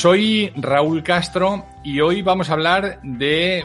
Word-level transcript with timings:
Soy 0.00 0.50
Raúl 0.56 1.02
Castro 1.02 1.66
y 1.84 2.00
hoy 2.00 2.22
vamos 2.22 2.48
a 2.48 2.54
hablar 2.54 3.00
de, 3.02 3.62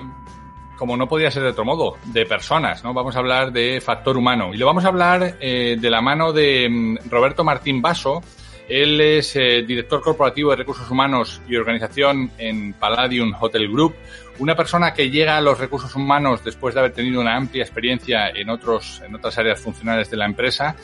como 0.78 0.98
no 0.98 1.08
podía 1.08 1.32
ser 1.32 1.44
de 1.44 1.50
otro 1.52 1.64
modo, 1.64 1.96
de 2.08 2.26
personas, 2.26 2.84
¿no? 2.84 2.94
Vamos 2.94 3.16
a 3.16 3.20
hablar 3.20 3.54
de 3.54 3.80
factor 3.80 4.18
humano 4.18 4.54
y 4.54 4.58
lo 4.58 4.66
vamos 4.66 4.84
a 4.84 4.90
hablar 4.90 5.38
eh, 5.40 5.78
de 5.80 5.90
la 5.90 6.02
mano 6.02 6.34
de 6.34 6.68
mm, 6.70 7.10
Roberto 7.10 7.46
Martín 7.46 7.82
Basso. 7.82 8.22
Él 8.68 9.00
es 9.00 9.34
eh, 9.38 9.64
director 9.66 10.02
corporativo 10.02 10.50
de 10.50 10.58
recursos 10.58 10.92
humanos 10.92 11.42
y 11.48 11.56
organización 11.56 12.30
en 12.38 12.74
Palladium 12.74 13.34
Hotel 13.40 13.72
Group, 13.72 13.96
una 14.40 14.58
persona 14.58 14.94
que 14.94 15.10
llega 15.10 15.38
a 15.38 15.42
los 15.42 15.58
recursos 15.58 15.96
humanos 15.96 16.44
después 16.44 16.74
de 16.74 16.82
haber 16.82 16.92
tenido 16.92 17.22
una 17.22 17.38
amplia 17.38 17.64
experiencia 17.64 18.28
en 18.28 18.50
otros 18.50 19.02
en 19.08 19.16
otras 19.16 19.38
áreas 19.38 19.62
funcionales 19.62 20.12
de 20.12 20.18
la 20.18 20.26
empresa 20.26 20.76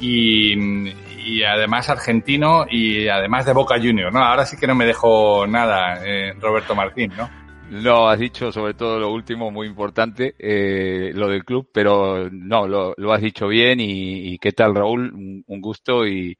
y, 0.00 1.42
además 1.42 1.88
argentino 1.88 2.66
y 2.68 3.08
además 3.08 3.46
de 3.46 3.52
Boca 3.52 3.76
Junior, 3.76 4.12
¿no? 4.12 4.20
Ahora 4.20 4.46
sí 4.46 4.56
que 4.56 4.66
no 4.66 4.74
me 4.74 4.86
dejo 4.86 5.46
nada, 5.46 6.04
eh, 6.04 6.34
Roberto 6.40 6.74
Martín, 6.74 7.12
¿no? 7.16 7.30
No, 7.70 8.08
has 8.08 8.18
dicho 8.18 8.50
sobre 8.50 8.74
todo 8.74 8.98
lo 8.98 9.12
último, 9.12 9.50
muy 9.50 9.68
importante, 9.68 10.34
eh, 10.38 11.12
lo 11.14 11.28
del 11.28 11.44
club, 11.44 11.70
pero 11.72 12.28
no, 12.30 12.66
lo, 12.66 12.94
lo 12.96 13.12
has 13.12 13.20
dicho 13.20 13.46
bien 13.46 13.78
y, 13.80 14.38
qué 14.38 14.52
tal 14.52 14.74
Raúl, 14.74 15.12
un, 15.46 15.60
gusto 15.60 16.06
y, 16.06 16.36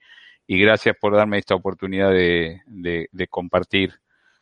y, 0.46 0.60
gracias 0.60 0.96
por 1.00 1.14
darme 1.14 1.38
esta 1.38 1.54
oportunidad 1.54 2.10
de, 2.10 2.62
de, 2.66 3.08
de 3.12 3.26
compartir 3.28 3.94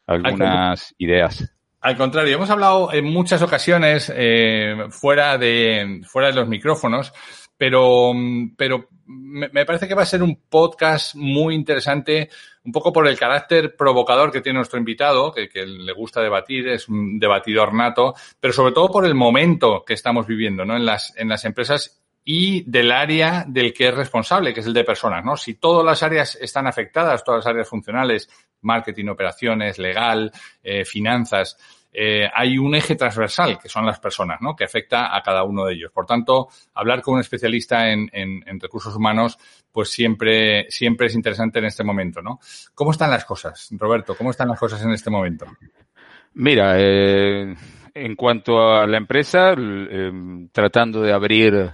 algunas 0.07 0.95
ideas. 0.97 1.55
Al 1.81 1.97
contrario, 1.97 2.35
hemos 2.35 2.51
hablado 2.51 2.93
en 2.93 3.05
muchas 3.05 3.43
ocasiones 3.43 4.11
eh, 4.17 4.87
fuera, 4.89 5.37
de, 5.37 6.01
fuera 6.07 6.29
de 6.29 6.35
los 6.35 6.49
micrófonos 6.49 7.13
pero, 7.59 8.13
pero 8.57 8.89
me 9.09 9.65
parece 9.65 9.89
que 9.89 9.95
va 9.95 10.03
a 10.03 10.07
ser 10.07 10.23
un 10.23 10.37
podcast 10.49 11.15
muy 11.15 11.55
interesante, 11.55 12.29
un 12.65 12.73
poco 12.73 12.93
por 12.93 13.09
el 13.09 13.19
carácter 13.19 13.75
provocador 13.75 14.31
que 14.31 14.43
tiene 14.43 14.59
nuestro 14.59 14.79
invitado, 14.79 15.33
que, 15.33 15.49
le 15.65 15.93
gusta 15.93 16.21
debatir, 16.21 16.69
es 16.69 16.89
un 16.89 17.19
debatidor 17.19 17.73
nato, 17.73 18.15
pero 18.39 18.53
sobre 18.53 18.73
todo 18.73 18.91
por 18.91 19.07
el 19.07 19.15
momento 19.15 19.83
que 19.85 19.95
estamos 19.95 20.27
viviendo, 20.27 20.65
¿no? 20.67 20.77
En 20.77 20.85
las, 20.85 21.15
en 21.17 21.29
las 21.29 21.47
empresas 21.47 22.03
y 22.23 22.71
del 22.71 22.93
área 22.93 23.47
del 23.49 23.73
que 23.73 23.89
es 23.89 23.95
responsable, 23.95 24.53
que 24.53 24.61
es 24.61 24.67
el 24.67 24.75
de 24.75 24.85
personas, 24.85 25.25
¿no? 25.25 25.39
Si 25.39 25.55
todas 25.55 25.85
las 25.85 26.03
áreas 26.03 26.37
están 26.39 26.67
afectadas, 26.67 27.25
todas 27.25 27.45
las 27.45 27.51
áreas 27.51 27.69
funcionales, 27.69 28.29
marketing, 28.61 29.07
operaciones, 29.07 29.79
legal, 29.79 30.31
eh, 30.63 30.85
finanzas, 30.85 31.57
eh, 31.93 32.29
hay 32.33 32.59
un 32.59 32.75
eje 32.75 32.97
transversal, 32.97 33.59
que 33.59 33.69
son 33.69 33.87
las 33.87 33.99
personas, 33.99 34.41
¿no? 34.41 34.55
Que 34.55 34.65
afecta 34.65 35.17
a 35.17 35.23
cada 35.23 35.45
uno 35.45 35.65
de 35.65 35.75
ellos. 35.75 35.91
Por 35.93 36.07
tanto, 36.07 36.49
hablar 36.75 37.03
con 37.03 37.15
un 37.15 37.21
especialista 37.21 37.91
en, 37.91 38.11
en, 38.13 38.61
recursos 38.61 38.95
humanos, 38.95 39.39
pues 39.73 39.91
siempre, 39.91 40.71
siempre 40.71 41.07
es 41.07 41.15
interesante 41.15 41.59
en 41.59 41.65
este 41.65 41.85
momento, 41.85 42.21
¿no? 42.21 42.41
¿Cómo 42.75 42.91
están 42.91 43.11
las 43.11 43.25
cosas, 43.25 43.69
Roberto? 43.73 44.15
¿Cómo 44.17 44.31
están 44.31 44.49
las 44.49 44.59
cosas 44.59 44.83
en 44.83 44.91
este 44.91 45.11
momento? 45.11 45.47
Mira, 46.35 46.75
eh, 46.79 47.55
en 47.95 48.15
cuanto 48.17 48.61
a 48.61 48.87
la 48.87 48.99
empresa, 48.99 49.55
eh, 49.57 50.13
tratando 50.53 51.01
de 51.01 51.13
abrir 51.13 51.71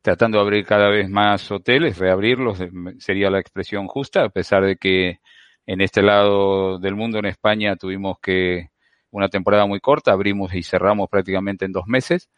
tratando 0.00 0.38
de 0.38 0.44
abrir 0.44 0.64
cada 0.64 0.88
vez 0.88 1.10
más 1.10 1.50
hoteles, 1.50 1.98
reabrirlos 1.98 2.62
sería 2.98 3.28
la 3.28 3.40
expresión 3.40 3.88
justa, 3.88 4.24
a 4.24 4.28
pesar 4.30 4.64
de 4.64 4.76
que 4.76 5.18
en 5.66 5.82
este 5.82 6.00
lado 6.00 6.78
del 6.78 6.94
mundo, 6.94 7.18
en 7.18 7.26
España, 7.26 7.76
tuvimos 7.76 8.18
que 8.20 8.70
una 9.10 9.28
temporada 9.28 9.66
muy 9.66 9.80
corta, 9.80 10.12
abrimos 10.12 10.54
y 10.54 10.62
cerramos 10.62 11.08
prácticamente 11.08 11.64
en 11.64 11.72
dos 11.72 11.86
meses, 11.86 12.28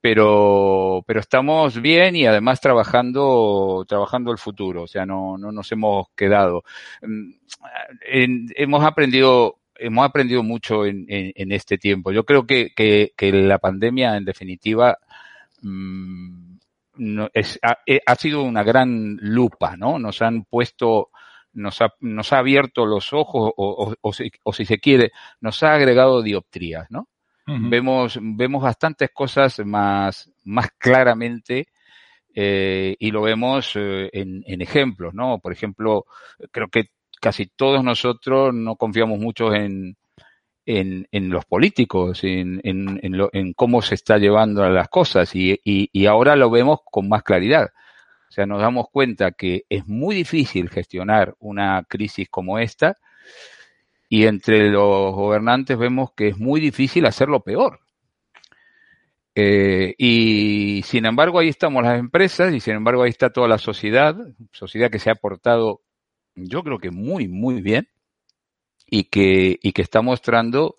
pero, 0.00 1.02
pero 1.06 1.20
estamos 1.20 1.80
bien 1.80 2.16
y 2.16 2.26
además 2.26 2.60
trabajando, 2.60 3.84
trabajando 3.88 4.30
el 4.32 4.38
futuro, 4.38 4.82
o 4.82 4.86
sea, 4.86 5.04
no, 5.04 5.36
no 5.38 5.52
nos 5.52 5.70
hemos 5.72 6.08
quedado. 6.14 6.62
Mm, 7.02 7.30
hemos 8.56 8.84
aprendido 8.84 9.58
hemos 9.80 10.04
aprendido 10.04 10.42
mucho 10.42 10.84
en, 10.84 11.04
en, 11.08 11.52
este 11.52 11.78
tiempo. 11.78 12.10
Yo 12.10 12.24
creo 12.24 12.46
que, 12.46 12.72
que, 12.74 13.32
la 13.32 13.58
pandemia, 13.58 14.16
en 14.16 14.24
definitiva, 14.24 14.98
mmm, 15.62 16.56
no, 16.96 17.28
es, 17.32 17.60
ha, 17.62 17.78
ha, 18.06 18.14
sido 18.16 18.42
una 18.42 18.64
gran 18.64 19.16
lupa, 19.20 19.76
¿no? 19.76 20.00
Nos 20.00 20.20
han 20.20 20.44
puesto 20.44 21.10
nos 21.52 21.80
ha, 21.80 21.92
nos 22.00 22.32
ha 22.32 22.38
abierto 22.38 22.86
los 22.86 23.12
ojos 23.12 23.52
o, 23.56 23.86
o, 23.90 23.94
o, 24.00 24.12
si, 24.12 24.30
o, 24.42 24.52
si, 24.52 24.64
se 24.64 24.78
quiere, 24.78 25.10
nos 25.40 25.62
ha 25.62 25.74
agregado 25.74 26.22
dioptrías, 26.22 26.86
¿no? 26.90 27.08
Uh 27.46 27.52
-huh. 27.52 27.70
Vemos, 27.70 28.18
vemos 28.20 28.62
bastantes 28.62 29.10
cosas 29.12 29.58
más, 29.64 30.30
más 30.44 30.68
claramente 30.78 31.68
eh, 32.34 32.94
y 32.98 33.10
lo 33.10 33.22
vemos 33.22 33.72
eh, 33.74 34.10
en, 34.12 34.44
en, 34.46 34.60
ejemplos, 34.60 35.14
¿no? 35.14 35.38
Por 35.38 35.52
ejemplo, 35.52 36.04
creo 36.52 36.68
que 36.68 36.90
casi 37.20 37.46
todos 37.46 37.82
nosotros 37.82 38.54
no 38.54 38.76
confiamos 38.76 39.18
mucho 39.18 39.52
en, 39.54 39.96
en, 40.66 41.08
en 41.10 41.30
los 41.30 41.46
políticos, 41.46 42.22
en, 42.24 42.60
en, 42.62 43.00
en, 43.02 43.16
lo, 43.16 43.30
en 43.32 43.54
cómo 43.54 43.80
se 43.80 43.94
está 43.94 44.18
llevando 44.18 44.62
a 44.62 44.68
las 44.68 44.88
cosas 44.88 45.34
y, 45.34 45.58
y, 45.64 45.88
y 45.92 46.06
ahora 46.06 46.36
lo 46.36 46.50
vemos 46.50 46.80
con 46.84 47.08
más 47.08 47.22
claridad. 47.22 47.70
Sea, 48.38 48.46
nos 48.46 48.60
damos 48.60 48.86
cuenta 48.92 49.32
que 49.32 49.64
es 49.68 49.88
muy 49.88 50.14
difícil 50.14 50.70
gestionar 50.70 51.34
una 51.40 51.82
crisis 51.88 52.28
como 52.28 52.60
esta 52.60 52.96
y 54.08 54.26
entre 54.26 54.70
los 54.70 55.12
gobernantes 55.12 55.76
vemos 55.76 56.12
que 56.12 56.28
es 56.28 56.38
muy 56.38 56.60
difícil 56.60 57.04
hacerlo 57.06 57.40
peor. 57.40 57.80
Eh, 59.34 59.92
y 59.98 60.82
sin 60.84 61.06
embargo 61.06 61.40
ahí 61.40 61.48
estamos 61.48 61.82
las 61.82 61.98
empresas 61.98 62.54
y 62.54 62.60
sin 62.60 62.74
embargo 62.74 63.02
ahí 63.02 63.10
está 63.10 63.30
toda 63.30 63.48
la 63.48 63.58
sociedad, 63.58 64.16
sociedad 64.52 64.88
que 64.88 65.00
se 65.00 65.10
ha 65.10 65.16
portado 65.16 65.80
yo 66.36 66.62
creo 66.62 66.78
que 66.78 66.92
muy, 66.92 67.26
muy 67.26 67.60
bien 67.60 67.88
y 68.86 69.02
que, 69.06 69.58
y 69.60 69.72
que 69.72 69.82
está 69.82 70.00
mostrando 70.00 70.76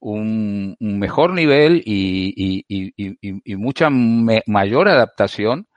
un, 0.00 0.76
mejor 0.80 1.34
nivel 1.34 1.84
y, 1.86 2.64
y, 2.66 2.94
y, 3.44 3.54
mucha 3.54 3.90
mayor 3.90 4.88
adaptación 4.88 5.68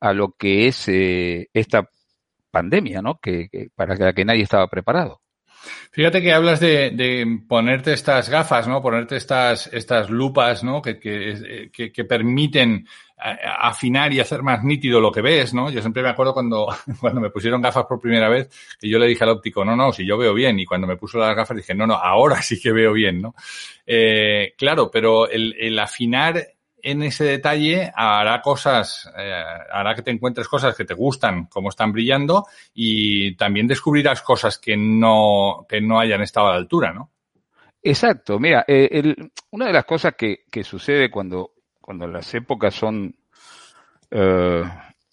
a 0.00 0.12
lo 0.12 0.32
que 0.32 0.66
es 0.66 0.88
eh, 0.88 1.48
esta 1.52 1.88
pandemia, 2.50 3.02
¿no? 3.02 3.18
Que, 3.20 3.48
que, 3.48 3.68
para 3.74 3.94
la 3.94 4.12
que 4.12 4.24
nadie 4.24 4.42
estaba 4.42 4.68
preparado. 4.68 5.20
Fíjate 5.92 6.22
que 6.22 6.32
hablas 6.32 6.58
de, 6.60 6.90
de, 6.90 7.40
ponerte 7.46 7.92
estas 7.92 8.30
gafas, 8.30 8.66
¿no? 8.66 8.80
Ponerte 8.80 9.16
estas, 9.16 9.66
estas 9.72 10.08
lupas, 10.08 10.64
¿no? 10.64 10.80
Que, 10.80 10.98
que, 10.98 11.70
que, 11.72 11.92
que 11.92 12.04
permiten 12.04 12.86
afinar 13.22 14.12
y 14.12 14.20
hacer 14.20 14.42
más 14.42 14.64
nítido 14.64 15.00
lo 15.00 15.12
que 15.12 15.20
ves, 15.20 15.52
¿no? 15.52 15.70
Yo 15.70 15.80
siempre 15.80 16.02
me 16.02 16.08
acuerdo 16.08 16.32
cuando, 16.32 16.68
cuando 17.00 17.20
me 17.20 17.30
pusieron 17.30 17.60
gafas 17.60 17.84
por 17.86 18.00
primera 18.00 18.28
vez, 18.28 18.48
que 18.80 18.88
yo 18.88 18.98
le 18.98 19.06
dije 19.06 19.24
al 19.24 19.30
óptico, 19.30 19.64
no, 19.64 19.76
no, 19.76 19.92
si 19.92 20.06
yo 20.06 20.16
veo 20.16 20.32
bien. 20.32 20.58
Y 20.58 20.64
cuando 20.64 20.86
me 20.86 20.96
puso 20.96 21.18
las 21.18 21.36
gafas 21.36 21.56
dije, 21.56 21.74
no, 21.74 21.86
no, 21.86 21.94
ahora 21.94 22.40
sí 22.42 22.60
que 22.60 22.72
veo 22.72 22.92
bien, 22.92 23.20
¿no? 23.20 23.34
Eh, 23.86 24.54
claro, 24.56 24.90
pero 24.90 25.28
el, 25.28 25.54
el 25.58 25.78
afinar 25.78 26.42
en 26.82 27.02
ese 27.02 27.24
detalle 27.24 27.92
hará 27.94 28.40
cosas, 28.40 29.10
eh, 29.16 29.42
hará 29.72 29.94
que 29.94 30.02
te 30.02 30.10
encuentres 30.10 30.48
cosas 30.48 30.76
que 30.76 30.84
te 30.84 30.94
gustan, 30.94 31.46
como 31.46 31.68
están 31.68 31.92
brillando, 31.92 32.46
y 32.74 33.36
también 33.36 33.66
descubrirás 33.66 34.22
cosas 34.22 34.58
que 34.58 34.76
no, 34.76 35.66
que 35.68 35.80
no 35.80 35.98
hayan 35.98 36.22
estado 36.22 36.48
a 36.48 36.52
la 36.52 36.58
altura, 36.58 36.92
¿no? 36.92 37.10
Exacto. 37.82 38.38
Mira, 38.38 38.64
eh, 38.68 39.14
una 39.50 39.66
de 39.66 39.72
las 39.72 39.84
cosas 39.84 40.14
que, 40.16 40.44
que, 40.50 40.64
sucede 40.64 41.10
cuando, 41.10 41.52
cuando 41.80 42.06
las 42.06 42.32
épocas 42.34 42.74
son, 42.74 43.14
eh, 44.10 44.62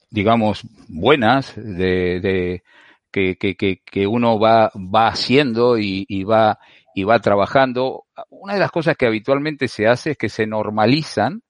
digamos, 0.09 0.63
buenas, 0.87 1.55
de, 1.55 2.19
de 2.19 2.63
que, 3.11 3.37
que, 3.37 3.55
que, 3.55 4.07
uno 4.07 4.39
va, 4.39 4.71
va 4.75 5.07
haciendo 5.07 5.77
y, 5.77 6.05
y, 6.07 6.23
va, 6.23 6.59
y 6.93 7.03
va 7.03 7.19
trabajando, 7.19 8.05
una 8.29 8.53
de 8.53 8.59
las 8.59 8.71
cosas 8.71 8.97
que 8.97 9.07
habitualmente 9.07 9.67
se 9.67 9.87
hace 9.87 10.11
es 10.11 10.17
que 10.17 10.29
se 10.29 10.45
normalizan 10.45 11.41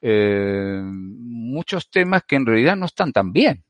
eh, 0.00 0.80
muchos 0.82 1.90
temas 1.90 2.22
que 2.24 2.36
en 2.36 2.46
realidad 2.46 2.76
no 2.76 2.86
están 2.86 3.12
tan 3.12 3.32
bien. 3.32 3.64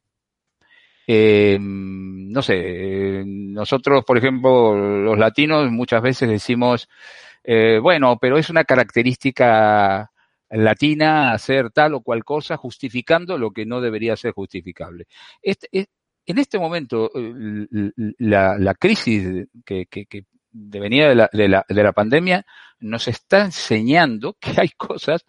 Eh, 1.06 1.58
no 1.60 2.42
sé, 2.42 3.24
nosotros, 3.26 4.04
por 4.04 4.18
ejemplo, 4.18 4.76
los 4.76 5.18
latinos 5.18 5.70
muchas 5.70 6.02
veces 6.02 6.28
decimos, 6.28 6.88
eh, 7.44 7.78
bueno, 7.80 8.18
pero 8.20 8.36
es 8.36 8.50
una 8.50 8.64
característica 8.64 10.10
latina 10.50 11.32
hacer 11.32 11.70
tal 11.70 11.94
o 11.94 12.02
cual 12.02 12.24
cosa 12.24 12.56
justificando 12.58 13.38
lo 13.38 13.52
que 13.52 13.64
no 13.64 13.80
debería 13.80 14.16
ser 14.16 14.32
justificable. 14.32 15.06
Este, 15.40 15.88
en 16.26 16.38
este 16.38 16.58
momento, 16.58 17.10
la, 18.18 18.74
crisis 18.74 19.46
que, 19.64 19.86
que, 19.86 20.04
que 20.04 20.26
venía 20.52 21.08
de 21.08 21.14
la, 21.14 21.30
de, 21.32 21.48
la, 21.48 21.64
de 21.66 21.82
la 21.82 21.92
pandemia 21.92 22.44
nos 22.80 23.08
está 23.08 23.46
enseñando 23.46 24.36
que 24.40 24.52
hay 24.60 24.68
cosas 24.70 25.24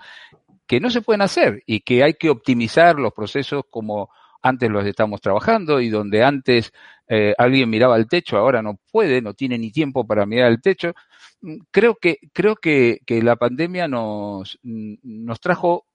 que 0.69 0.80
no 0.80 0.92
se 0.92 1.01
pueden 1.01 1.24
hacer 1.24 1.63
y 1.66 1.80
que 1.80 2.04
hay 2.04 2.13
que 2.13 2.30
optimizar 2.30 3.00
los 3.00 3.12
procesos 3.12 3.63
como 3.71 4.12
antes 4.44 4.69
los 4.69 4.86
estamos 4.86 5.19
trabajando 5.19 5.81
y 5.81 5.89
donde 5.89 6.24
antes 6.24 6.71
eh, 7.07 7.33
alguien 7.39 7.71
miraba 7.71 7.95
al 7.95 8.07
techo, 8.07 8.38
ahora 8.38 8.62
no 8.62 8.80
puede, 8.92 9.19
no 9.19 9.33
tiene 9.33 9.57
ni 9.57 9.71
tiempo 9.71 10.06
para 10.06 10.27
mirar 10.27 10.45
al 10.45 10.62
techo. 10.62 10.94
Mm, 11.42 11.56
creo 11.71 11.95
que, 11.95 12.19
creo 12.33 12.56
que, 12.56 13.00
que 13.04 13.24
la 13.24 13.36
pandemia 13.36 13.88
nos, 13.88 14.60
mm, 14.62 14.98
nos 15.01 15.39
trajo 15.39 15.88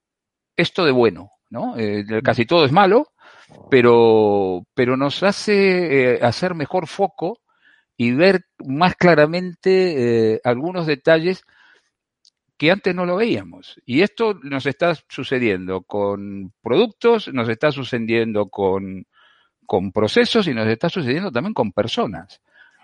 esto 0.57 0.85
de 0.85 0.91
bueno, 0.91 1.31
¿no? 1.51 1.79
Eh, 1.79 2.05
casi 2.25 2.45
todo 2.45 2.65
es 2.65 2.73
malo, 2.73 3.13
pero, 3.71 4.67
pero 4.75 4.97
nos 4.97 5.23
hace 5.23 6.15
eh, 6.15 6.19
hacer 6.21 6.57
mejor 6.57 6.89
foco 6.89 7.39
y 7.97 8.11
ver 8.11 8.47
más 8.67 8.97
claramente 8.97 10.41
algunos 10.43 10.85
detalles 10.89 11.45
que 12.57 12.71
antes 12.71 12.95
no 12.95 13.05
lo 13.05 13.17
veíamos. 13.17 13.81
Y 13.85 14.03
esto 14.03 14.39
nos 14.43 14.67
está 14.67 14.95
sucediendo 15.09 15.83
con 15.83 16.53
productos, 16.63 17.33
nos 17.33 17.49
está 17.49 17.73
sucediendo 17.73 18.49
con, 18.49 19.07
con 19.67 19.93
procesos 19.93 20.47
y 20.47 20.55
nos 20.55 20.69
está 20.69 20.89
sucediendo 20.89 21.33
también 21.33 21.55
con 21.55 21.73
personas. 21.73 22.41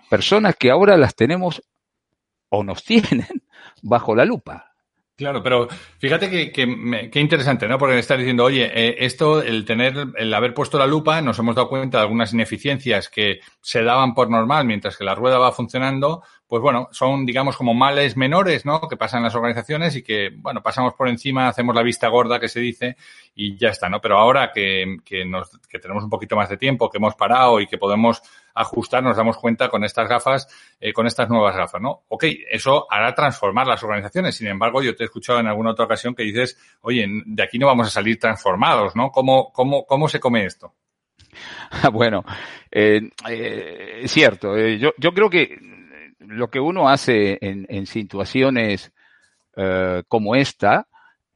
Personas 0.09 0.55
que 0.57 0.71
ahora 0.71 0.97
las 0.97 1.15
tenemos 1.15 1.63
o 2.49 2.63
nos 2.63 2.83
tienen 2.85 3.27
bajo 3.81 4.15
la 4.15 4.25
lupa. 4.25 4.67
Claro, 5.21 5.43
pero 5.43 5.67
fíjate 5.99 6.31
que, 6.31 6.51
que, 6.51 7.19
interesante, 7.19 7.67
¿no? 7.67 7.77
Porque 7.77 7.99
estás 7.99 8.17
diciendo, 8.17 8.43
oye, 8.43 8.71
eh, 8.73 8.95
esto, 9.05 9.43
el 9.43 9.65
tener, 9.65 9.93
el 10.17 10.33
haber 10.33 10.55
puesto 10.55 10.79
la 10.79 10.87
lupa, 10.87 11.21
nos 11.21 11.37
hemos 11.37 11.55
dado 11.55 11.69
cuenta 11.69 11.99
de 11.99 12.03
algunas 12.05 12.33
ineficiencias 12.33 13.07
que 13.07 13.39
se 13.61 13.83
daban 13.83 14.15
por 14.15 14.31
normal 14.31 14.65
mientras 14.65 14.97
que 14.97 15.03
la 15.03 15.13
rueda 15.13 15.37
va 15.37 15.51
funcionando, 15.51 16.23
pues 16.51 16.61
bueno, 16.61 16.89
son, 16.91 17.25
digamos, 17.25 17.55
como 17.55 17.73
males 17.73 18.17
menores, 18.17 18.65
¿no? 18.65 18.81
Que 18.89 18.97
pasan 18.97 19.19
en 19.19 19.23
las 19.23 19.35
organizaciones 19.35 19.95
y 19.95 20.03
que, 20.03 20.31
bueno, 20.35 20.61
pasamos 20.61 20.95
por 20.95 21.07
encima, 21.07 21.47
hacemos 21.47 21.73
la 21.73 21.81
vista 21.81 22.09
gorda 22.09 22.41
que 22.41 22.49
se 22.49 22.59
dice 22.59 22.97
y 23.33 23.55
ya 23.55 23.69
está, 23.69 23.87
¿no? 23.87 24.01
Pero 24.01 24.17
ahora 24.17 24.51
que, 24.53 24.97
que, 25.05 25.23
nos, 25.23 25.57
que 25.69 25.79
tenemos 25.79 26.03
un 26.03 26.09
poquito 26.09 26.35
más 26.35 26.49
de 26.49 26.57
tiempo, 26.57 26.89
que 26.89 26.97
hemos 26.97 27.15
parado 27.15 27.61
y 27.61 27.67
que 27.67 27.77
podemos 27.77 28.21
ajustar, 28.53 29.01
nos 29.01 29.15
damos 29.15 29.37
cuenta 29.37 29.69
con 29.69 29.85
estas 29.85 30.09
gafas, 30.09 30.75
eh, 30.81 30.91
con 30.91 31.07
estas 31.07 31.29
nuevas 31.29 31.55
gafas, 31.55 31.81
¿no? 31.81 32.01
Ok, 32.09 32.25
eso 32.51 32.85
hará 32.91 33.15
transformar 33.15 33.65
las 33.65 33.81
organizaciones. 33.81 34.35
Sin 34.35 34.47
embargo, 34.47 34.83
yo 34.83 34.93
te 34.93 35.03
he 35.03 35.05
escuchado 35.05 35.39
en 35.39 35.47
alguna 35.47 35.71
otra 35.71 35.85
ocasión 35.85 36.13
que 36.13 36.23
dices, 36.23 36.59
oye, 36.81 37.07
de 37.27 37.43
aquí 37.43 37.59
no 37.59 37.67
vamos 37.67 37.87
a 37.87 37.91
salir 37.91 38.19
transformados, 38.19 38.93
¿no? 38.93 39.09
¿Cómo, 39.09 39.53
cómo, 39.53 39.85
cómo 39.85 40.09
se 40.09 40.19
come 40.19 40.43
esto? 40.43 40.73
bueno, 41.93 42.25
eh, 42.69 43.09
eh, 43.29 44.03
cierto. 44.05 44.57
Eh, 44.57 44.77
yo, 44.77 44.91
yo 44.97 45.13
creo 45.13 45.29
que 45.29 45.71
lo 46.27 46.49
que 46.49 46.59
uno 46.59 46.89
hace 46.89 47.37
en, 47.41 47.65
en 47.69 47.85
situaciones 47.85 48.91
eh, 49.55 50.03
como 50.07 50.35
esta 50.35 50.87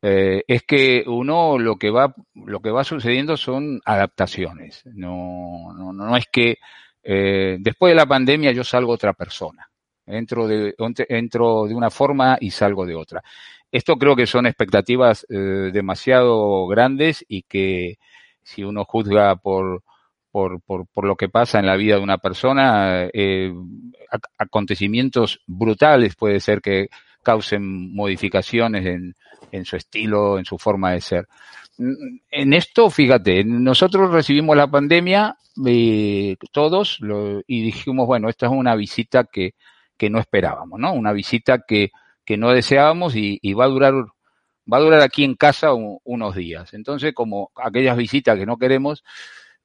eh, 0.01 0.43
es 0.47 0.63
que 0.63 1.03
uno 1.07 1.57
lo 1.57 1.77
que 1.77 1.89
va 1.89 2.13
lo 2.35 2.59
que 2.59 2.69
va 2.69 2.83
sucediendo 2.83 3.37
son 3.37 3.81
adaptaciones. 3.85 4.83
No, 4.93 5.73
no, 5.75 5.93
no 5.93 6.15
es 6.15 6.27
que 6.31 6.57
eh, 7.03 7.57
después 7.59 7.91
de 7.91 7.95
la 7.95 8.05
pandemia 8.05 8.51
yo 8.51 8.63
salgo 8.63 8.93
otra 8.93 9.13
persona. 9.13 9.69
Entro 10.05 10.47
de, 10.47 10.75
entro 11.09 11.65
de 11.65 11.73
una 11.73 11.89
forma 11.89 12.37
y 12.39 12.51
salgo 12.51 12.85
de 12.85 12.95
otra. 12.95 13.23
Esto 13.71 13.97
creo 13.97 14.15
que 14.15 14.27
son 14.27 14.45
expectativas 14.45 15.25
eh, 15.29 15.71
demasiado 15.73 16.67
grandes 16.67 17.25
y 17.27 17.41
que 17.41 17.97
si 18.43 18.63
uno 18.63 18.85
juzga 18.85 19.35
por, 19.37 19.83
por, 20.35 20.59
por, 20.59 20.85
por, 20.87 21.05
lo 21.05 21.15
que 21.15 21.29
pasa 21.29 21.59
en 21.59 21.65
la 21.65 21.77
vida 21.77 21.95
de 21.95 22.01
una 22.01 22.17
persona, 22.17 23.07
eh, 23.13 23.53
acontecimientos 24.37 25.39
brutales 25.47 26.17
puede 26.17 26.41
ser 26.41 26.59
que 26.59 26.89
causen 27.23 27.95
modificaciones 27.95 28.85
en, 28.85 29.15
en 29.53 29.63
su 29.63 29.77
estilo, 29.77 30.37
en 30.37 30.43
su 30.43 30.57
forma 30.57 30.91
de 30.91 30.99
ser. 30.99 31.27
En 31.77 32.51
esto, 32.51 32.89
fíjate, 32.89 33.45
nosotros 33.45 34.11
recibimos 34.11 34.57
la 34.57 34.67
pandemia 34.67 35.37
eh, 35.65 36.35
todos 36.51 36.99
lo, 36.99 37.39
y 37.47 37.63
dijimos, 37.63 38.05
bueno, 38.05 38.27
esta 38.27 38.47
es 38.47 38.51
una 38.51 38.75
visita 38.75 39.23
que, 39.31 39.53
que 39.95 40.09
no 40.09 40.19
esperábamos, 40.19 40.77
¿no? 40.81 40.91
Una 40.91 41.13
visita 41.13 41.59
que, 41.65 41.91
que 42.25 42.35
no 42.35 42.51
deseábamos 42.51 43.15
y, 43.15 43.39
va 43.53 43.63
a 43.63 43.69
durar 43.69 43.93
va 44.69 44.77
a 44.79 44.81
durar 44.81 44.99
aquí 44.99 45.23
en 45.23 45.35
casa 45.35 45.73
un, 45.73 45.99
unos 46.03 46.35
días. 46.35 46.73
Entonces, 46.73 47.13
como 47.13 47.51
aquellas 47.55 47.95
visitas 47.95 48.37
que 48.37 48.45
no 48.45 48.57
queremos, 48.57 49.01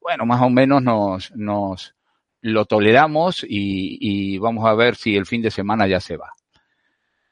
bueno, 0.01 0.25
más 0.25 0.41
o 0.41 0.49
menos 0.49 0.81
nos, 0.81 1.31
nos 1.35 1.95
lo 2.41 2.65
toleramos 2.65 3.43
y, 3.43 3.97
y 3.99 4.37
vamos 4.39 4.65
a 4.65 4.73
ver 4.73 4.95
si 4.95 5.15
el 5.15 5.25
fin 5.25 5.41
de 5.41 5.51
semana 5.51 5.87
ya 5.87 5.99
se 5.99 6.17
va. 6.17 6.33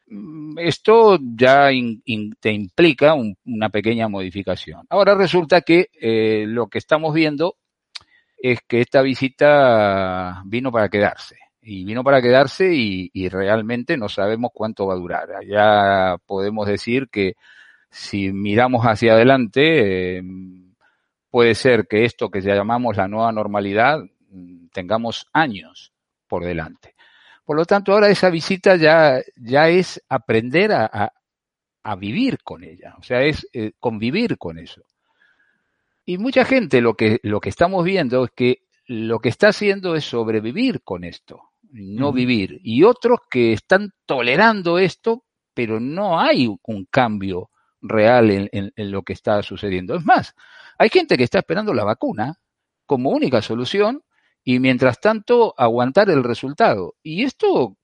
Mm, 0.10 0.58
esto 0.60 1.20
ya 1.36 1.70
te 2.40 2.52
implica 2.52 3.14
un, 3.14 3.36
una 3.46 3.70
pequeña 3.70 4.08
modificación. 4.08 4.86
Ahora 4.90 5.16
resulta 5.16 5.62
que 5.62 5.90
eh, 6.00 6.46
lo 6.48 6.68
que 6.68 6.78
estamos 6.80 7.14
viendo 7.14 7.56
es 8.38 8.60
que 8.68 8.82
esta 8.82 9.02
visita 9.02 10.44
vino 10.46 10.72
para 10.72 10.90
quedarse. 10.90 11.38
Y 11.62 11.84
vino 11.86 12.04
para 12.04 12.22
quedarse 12.22 12.74
y, 12.74 13.12
y 13.14 13.30
realmente 13.30 13.98
no 13.98 14.10
sabemos 14.10 14.52
cuánto 14.54 14.88
va 14.88 14.94
a 14.94 14.98
durar. 14.98 15.28
Ya 15.46 16.18
podemos 16.26 16.68
decir 16.68 17.10
que 17.12 17.34
si 17.92 18.32
miramos 18.32 18.86
hacia 18.86 19.14
adelante, 19.14 20.18
eh, 20.18 20.24
puede 21.30 21.56
ser 21.56 21.88
que 21.88 22.06
esto 22.06 22.30
que 22.30 22.42
llamamos 22.42 22.98
la 22.98 23.08
nueva 23.08 23.32
normalidad 23.32 24.00
mm, 24.30 24.68
tengamos 24.74 25.28
años 25.34 25.94
por 26.28 26.44
delante. 26.44 26.96
Por 27.46 27.58
lo 27.58 27.66
tanto, 27.66 27.94
ahora 27.94 28.10
esa 28.10 28.30
visita 28.30 28.76
ya, 28.76 29.20
ya 29.36 29.70
es 29.70 30.04
aprender 30.08 30.72
a, 30.72 30.86
a, 30.86 31.14
a 31.84 31.96
vivir 31.96 32.40
con 32.44 32.64
ella, 32.64 32.96
o 33.00 33.04
sea, 33.04 33.24
es 33.24 33.48
eh, 33.54 33.72
convivir 33.80 34.38
con 34.38 34.60
eso. 34.60 34.84
Y 36.06 36.18
mucha 36.18 36.46
gente 36.46 36.82
lo 36.82 36.96
que, 36.96 37.20
lo 37.24 37.40
que 37.40 37.50
estamos 37.50 37.84
viendo 37.84 38.26
es 38.26 38.32
que 38.36 38.64
lo 38.86 39.20
que 39.20 39.30
está 39.30 39.50
haciendo 39.50 39.96
es 39.96 40.06
sobrevivir 40.06 40.82
con 40.82 41.04
esto, 41.04 41.52
no 41.72 42.12
vivir. 42.12 42.60
Y 42.64 42.84
otros 42.84 43.20
que 43.30 43.54
están 43.54 43.92
tolerando 44.06 44.80
esto, 44.80 45.24
pero 45.54 45.80
no 45.80 46.20
hay 46.20 46.48
un 46.48 46.86
cambio 46.86 47.52
real 47.82 48.32
en, 48.32 48.50
en, 48.52 48.72
en, 48.76 48.92
lo 48.92 49.04
que 49.04 49.14
está 49.14 49.44
sucediendo. 49.44 49.96
Es 49.96 50.04
más, 50.04 50.36
hay 50.80 50.90
gente 50.90 51.18
que 51.18 51.26
está 51.26 51.40
esperando 51.40 51.74
la 51.74 51.84
vacuna 51.84 52.36
como 52.86 53.12
única 53.12 53.42
solución 53.42 54.02
y 54.44 54.60
mientras 54.60 55.00
tanto 55.00 55.54
aguantar 55.58 56.10
el 56.10 56.24
resultado. 56.24 56.96
Y 57.04 57.24
esto, 57.24 57.78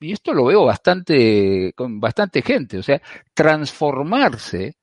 y 0.00 0.12
esto 0.12 0.34
lo 0.34 0.46
veo 0.46 0.64
bastante, 0.64 1.72
con 1.76 2.00
bastante 2.00 2.42
gente. 2.42 2.78
O 2.78 2.82
sea, 2.82 3.00
transformarse 3.32 4.76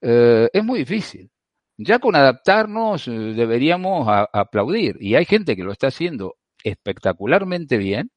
eh, 0.00 0.48
es 0.52 0.64
muy 0.64 0.80
difícil. 0.80 1.28
Ya 1.76 1.98
con 1.98 2.14
adaptarnos 2.16 3.08
eh, 3.08 3.10
deberíamos 3.10 4.08
aplaudir. 4.32 4.96
Y 5.00 5.16
hay 5.16 5.24
gente 5.24 5.56
que 5.56 5.64
lo 5.64 5.72
está 5.72 5.88
haciendo 5.88 6.36
espectacularmente 6.62 7.78
bien. 7.78 8.12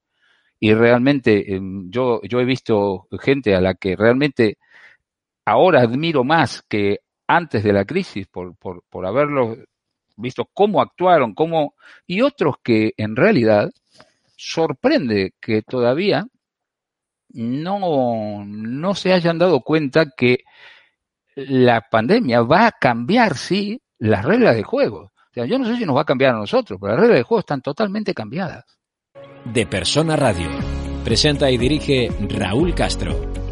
Y 0.60 0.74
realmente 0.76 1.56
eh, 1.56 1.62
yo, 1.90 2.22
yo 2.24 2.40
he 2.40 2.46
visto 2.46 3.08
gente 3.20 3.56
a 3.56 3.62
la 3.62 3.74
que 3.76 3.96
realmente 3.96 4.60
ahora 5.46 5.82
admiro 5.82 6.24
más 6.24 6.64
que 6.70 7.00
antes 7.30 7.64
de 7.64 7.72
la 7.72 7.86
crisis 7.86 8.26
por, 8.26 8.56
por, 8.56 8.84
por 8.90 9.06
haberlo 9.06 9.56
visto 10.18 10.50
cómo 10.52 10.82
actuaron, 10.82 11.36
cómo, 11.36 11.76
y 12.08 12.22
otros 12.22 12.56
que 12.64 12.94
en 12.98 13.16
realidad 13.16 13.70
sorprende 14.36 15.34
que 15.40 15.62
todavía 15.62 16.26
no, 17.30 18.44
no 18.46 18.96
se 18.96 19.14
hayan 19.14 19.38
dado 19.38 19.62
cuenta 19.62 20.08
que 20.18 20.40
la 21.36 21.88
pandemia 21.90 22.42
va 22.42 22.66
a 22.66 22.72
cambiar, 22.72 23.38
sí, 23.38 23.80
las 24.00 24.26
reglas 24.26 24.56
de 24.56 24.64
juego. 24.64 25.12
Yo 25.36 25.60
no 25.60 25.66
sé 25.66 25.78
si 25.78 25.86
nos 25.86 25.96
va 25.96 26.02
a 26.02 26.06
cambiar 26.06 26.34
a 26.34 26.40
nosotros, 26.40 26.80
pero 26.82 26.94
las 26.94 27.02
reglas 27.02 27.20
de 27.20 27.24
juego 27.24 27.40
están 27.42 27.62
totalmente 27.62 28.14
cambiadas. 28.16 28.66
De 29.46 29.68
Persona 29.68 30.16
Radio. 30.16 30.50
Presenta 31.06 31.50
y 31.52 31.58
dirige 31.58 32.10
Raúl 32.28 32.74
Castro. 32.74 33.49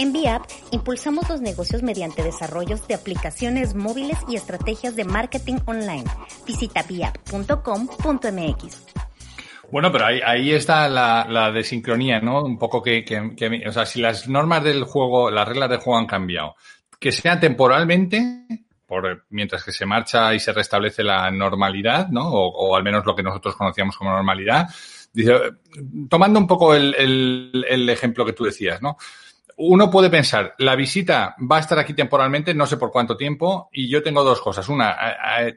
En 0.00 0.14
VIAP 0.14 0.44
impulsamos 0.70 1.28
los 1.28 1.42
negocios 1.42 1.82
mediante 1.82 2.22
desarrollos 2.22 2.88
de 2.88 2.94
aplicaciones 2.94 3.74
móviles 3.74 4.16
y 4.28 4.36
estrategias 4.36 4.96
de 4.96 5.04
marketing 5.04 5.58
online. 5.66 6.04
Visita 6.46 6.82
viap.com.mx. 6.84 8.78
Bueno, 9.70 9.92
pero 9.92 10.06
ahí, 10.06 10.52
está 10.52 10.88
la, 10.88 11.52
desincronía, 11.52 12.18
¿no? 12.18 12.42
Un 12.42 12.58
poco 12.58 12.80
que, 12.80 13.04
o 13.66 13.72
sea, 13.72 13.84
si 13.84 14.00
las 14.00 14.26
normas 14.26 14.64
del 14.64 14.84
juego, 14.84 15.30
las 15.30 15.46
reglas 15.46 15.68
del 15.68 15.80
juego 15.80 15.98
han 15.98 16.06
cambiado, 16.06 16.56
que 16.98 17.12
sea 17.12 17.38
temporalmente, 17.38 18.46
por, 18.86 19.26
mientras 19.28 19.62
que 19.62 19.72
se 19.72 19.84
marcha 19.84 20.32
y 20.32 20.40
se 20.40 20.54
restablece 20.54 21.04
la 21.04 21.30
normalidad, 21.30 22.08
¿no? 22.08 22.26
O, 22.26 22.70
o 22.70 22.74
al 22.74 22.82
menos 22.82 23.04
lo 23.04 23.14
que 23.14 23.22
nosotros 23.22 23.54
conocíamos 23.54 23.98
como 23.98 24.12
normalidad. 24.12 24.66
Dice, 25.12 25.34
tomando 26.08 26.38
un 26.38 26.46
poco 26.46 26.74
el 26.74 27.86
ejemplo 27.90 28.24
que 28.24 28.32
tú 28.32 28.44
decías, 28.44 28.80
¿no? 28.80 28.96
Uno 29.62 29.90
puede 29.90 30.08
pensar, 30.08 30.54
la 30.56 30.74
visita 30.74 31.36
va 31.38 31.58
a 31.58 31.60
estar 31.60 31.78
aquí 31.78 31.92
temporalmente, 31.92 32.54
no 32.54 32.64
sé 32.64 32.78
por 32.78 32.90
cuánto 32.90 33.18
tiempo, 33.18 33.68
y 33.70 33.90
yo 33.90 34.02
tengo 34.02 34.24
dos 34.24 34.40
cosas. 34.40 34.70
Una, 34.70 34.96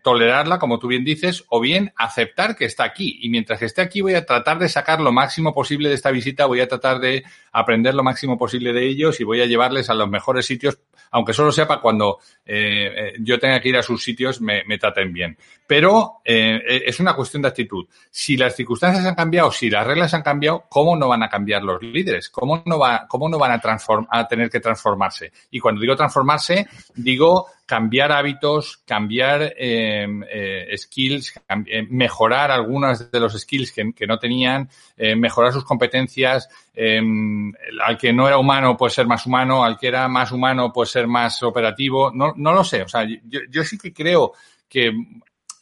tolerarla, 0.04 0.60
como 0.60 0.78
tú 0.78 0.88
bien 0.88 1.06
dices, 1.06 1.46
o 1.48 1.62
bien 1.62 1.94
aceptar 1.96 2.58
que 2.58 2.66
está 2.66 2.84
aquí. 2.84 3.20
Y 3.22 3.30
mientras 3.30 3.60
que 3.60 3.66
esté 3.66 3.82
aquí 3.82 4.02
voy 4.02 4.16
a 4.16 4.26
tratar 4.26 4.60
de 4.60 4.68
sacar 4.68 5.00
lo 5.00 5.14
máximo 5.14 5.54
posible 5.54 5.88
de 5.88 5.96
esta 5.96 6.12
visita, 6.12 6.48
voy 6.48 6.60
a 6.60 6.68
tratar 6.68 7.00
de 7.00 7.24
aprender 7.54 7.96
lo 7.96 8.04
máximo 8.04 8.38
posible 8.38 8.74
de 8.74 8.86
ellos 8.86 9.22
y 9.22 9.24
voy 9.24 9.40
a 9.40 9.46
llevarles 9.46 9.90
a 9.90 9.94
los 9.94 10.10
mejores 10.10 10.46
sitios, 10.46 10.80
aunque 11.10 11.32
solo 11.32 11.54
sea 11.54 11.66
para 11.66 11.80
cuando 11.80 12.20
eh, 12.46 13.14
yo 13.22 13.40
tenga 13.40 13.62
que 13.62 13.70
ir 13.70 13.78
a 13.78 13.84
sus 13.84 14.04
sitios, 14.04 14.42
me, 14.42 14.66
me 14.66 14.78
traten 14.78 15.14
bien. 15.14 15.38
Pero 15.66 16.16
eh, 16.26 16.84
es 16.86 17.00
una 17.00 17.14
cuestión 17.14 17.42
de 17.42 17.48
actitud. 17.48 17.86
Si 18.12 18.36
las 18.36 18.54
circunstancias 18.54 19.06
han 19.06 19.16
cambiado, 19.16 19.50
si 19.50 19.70
las 19.70 19.88
reglas 19.88 20.14
han 20.14 20.24
cambiado, 20.24 20.66
¿cómo 20.68 20.98
no 20.98 21.08
van 21.08 21.24
a 21.24 21.30
cambiar 21.30 21.64
los 21.64 21.82
líderes? 21.82 22.30
¿Cómo 22.30 22.62
no, 22.66 22.78
va, 22.78 23.06
cómo 23.08 23.30
no 23.30 23.40
van 23.40 23.54
a 23.54 23.60
transformar? 23.60 23.93
A 24.10 24.28
tener 24.28 24.50
que 24.50 24.60
transformarse. 24.60 25.32
Y 25.52 25.60
cuando 25.60 25.82
digo 25.82 25.96
transformarse, 25.96 26.68
digo 26.96 27.48
cambiar 27.66 28.12
hábitos, 28.12 28.84
cambiar 28.86 29.54
eh, 29.58 30.08
eh, 30.30 30.78
skills, 30.78 31.40
cambiar, 31.48 31.88
mejorar 31.90 32.52
algunos 32.52 33.10
de 33.12 33.20
los 33.20 33.40
skills 33.40 33.72
que, 33.72 33.94
que 33.94 34.06
no 34.06 34.20
tenían, 34.20 34.70
eh, 34.98 35.16
mejorar 35.16 35.54
sus 35.54 35.64
competencias. 35.64 36.50
al 36.76 37.98
que 37.98 38.14
no 38.14 38.28
era 38.28 38.38
humano, 38.38 38.76
puede 38.78 38.92
ser 38.92 39.08
más 39.08 39.26
humano, 39.26 39.64
al 39.64 39.78
que 39.78 39.88
era 39.88 40.08
más 40.08 40.32
humano, 40.32 40.72
puede 40.72 40.90
ser 40.90 41.08
más 41.08 41.42
operativo. 41.44 42.12
No, 42.12 42.34
no 42.36 42.54
lo 42.54 42.64
sé. 42.64 42.84
O 42.84 42.88
sea, 42.88 43.06
yo, 43.06 43.40
yo 43.50 43.64
sí 43.64 43.78
que 43.78 43.94
creo 43.94 44.34
que 44.68 44.92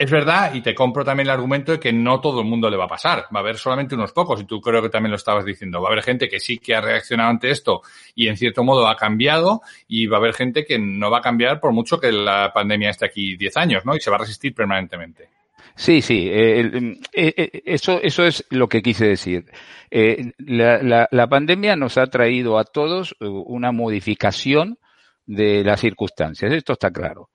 es 0.01 0.10
verdad, 0.10 0.53
y 0.55 0.62
te 0.62 0.74
compro 0.74 1.05
también 1.05 1.27
el 1.27 1.34
argumento 1.34 1.74
de 1.74 1.79
que 1.79 1.93
no 1.93 2.20
todo 2.20 2.41
el 2.41 2.48
mundo 2.48 2.70
le 2.70 2.77
va 2.77 2.86
a 2.86 2.88
pasar. 2.88 3.25
Va 3.34 3.39
a 3.39 3.43
haber 3.43 3.58
solamente 3.58 3.93
unos 3.93 4.12
pocos, 4.13 4.41
y 4.41 4.46
tú 4.46 4.60
creo 4.60 4.81
que 4.81 4.89
también 4.89 5.12
lo 5.12 5.17
estabas 5.17 5.46
diciendo. 5.46 5.79
Va 5.79 5.89
a 5.89 5.91
haber 5.91 6.03
gente 6.03 6.27
que 6.27 6.39
sí 6.39 6.58
que 6.58 6.74
ha 6.74 6.81
reaccionado 6.81 7.29
ante 7.29 7.51
esto 7.51 7.81
y 8.15 8.27
en 8.27 8.36
cierto 8.36 8.63
modo 8.63 8.88
ha 8.88 8.96
cambiado, 8.96 9.62
y 9.88 10.08
va 10.08 10.17
a 10.17 10.20
haber 10.20 10.34
gente 10.34 10.65
que 10.65 10.79
no 10.79 11.12
va 11.12 11.20
a 11.20 11.22
cambiar 11.22 11.60
por 11.60 11.72
mucho 11.72 12.00
que 12.00 12.12
la 12.12 12.51
pandemia 12.51 12.89
esté 12.89 13.05
aquí 13.05 13.38
10 13.38 13.58
años, 13.58 13.86
¿no? 13.86 13.96
Y 13.96 14.00
se 14.00 14.10
va 14.10 14.15
a 14.15 14.20
resistir 14.22 14.55
permanentemente. 14.55 15.29
Sí, 15.75 16.01
sí, 16.01 16.27
eh, 16.31 17.00
eh, 17.13 17.62
eso, 17.65 18.01
eso 18.01 18.25
es 18.25 18.43
lo 18.50 18.67
que 18.67 18.81
quise 18.81 19.05
decir. 19.05 19.46
Eh, 19.91 20.31
la, 20.39 21.08
la, 21.12 21.27
pandemia 21.27 21.75
nos 21.75 21.98
ha 21.98 22.08
traído 22.08 22.58
a 22.58 22.65
todos 22.65 23.15
una 23.20 23.72
modificación 23.72 24.77
de 25.25 25.63
las 25.63 25.79
circunstancias, 25.79 26.51
esto 26.51 26.74
está 26.74 26.91
claro. 26.91 27.29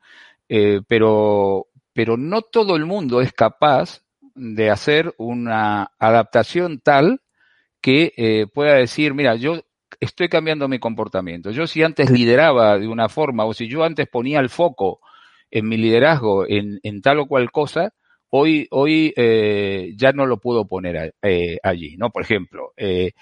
Eh, 0.49 0.81
pero 0.87 1.67
pero 1.97 2.19
no 2.19 2.43
todo 2.43 2.77
el 2.77 2.85
mundo 2.85 3.23
es 3.23 3.33
capaz 3.33 4.03
de 4.35 4.69
hacer 4.69 5.15
una 5.17 5.93
adaptación 5.99 6.79
tal 6.81 7.23
que 7.81 8.13
eh, 8.19 8.47
pueda 8.53 8.75
decir, 8.75 9.15
mira, 9.15 9.35
yo 9.35 9.63
estoy 9.99 10.29
cambiando 10.29 10.69
mi 10.69 10.79
comportamiento. 10.79 11.53
Yo 11.53 11.67
si 11.67 11.83
antes 11.83 12.11
lideraba 12.11 12.79
de 12.79 12.87
una 12.87 13.09
forma 13.09 13.47
o 13.47 13.55
si 13.55 13.67
yo 13.67 13.83
antes 13.83 14.09
ponía 14.09 14.41
el 14.41 14.51
foco 14.51 15.01
en 15.51 15.71
mi 15.71 15.79
liderazgo 15.79 16.47
en, 16.47 16.81
en 16.83 17.01
tal 17.01 17.21
o 17.21 17.27
cual 17.27 17.51
cosa, 17.51 17.95
hoy, 18.29 18.69
hoy 18.73 19.15
eh, 19.17 19.95
ya 19.97 20.13
no 20.13 20.27
lo 20.27 20.39
puedo 20.39 20.69
poner 20.69 21.15
eh, 21.23 21.57
allí, 21.63 21.97
¿no? 21.97 22.11
Por 22.11 22.21
ejemplo, 22.21 22.75
eh, 22.77 23.13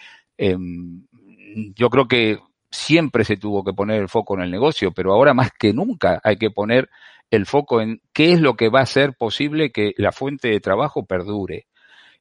yo 1.77 1.91
creo 1.91 2.09
que 2.09 2.41
siempre 2.73 3.23
se 3.23 3.37
tuvo 3.37 3.63
que 3.63 3.73
poner 3.73 4.03
el 4.03 4.09
foco 4.09 4.35
en 4.35 4.43
el 4.43 4.51
negocio, 4.51 4.91
pero 4.91 5.13
ahora 5.13 5.33
más 5.33 5.53
que 5.57 5.73
nunca 5.73 6.21
hay 6.25 6.39
que 6.39 6.51
poner 6.51 6.89
el 7.35 7.47
foco 7.47 7.81
en 7.81 8.01
qué 8.13 8.33
es 8.33 8.41
lo 8.41 8.55
que 8.55 8.69
va 8.69 8.81
a 8.81 8.85
hacer 8.85 9.15
posible 9.15 9.71
que 9.71 9.93
la 9.97 10.13
fuente 10.13 10.49
de 10.49 10.61
trabajo 10.61 11.07
perdure. 11.07 11.67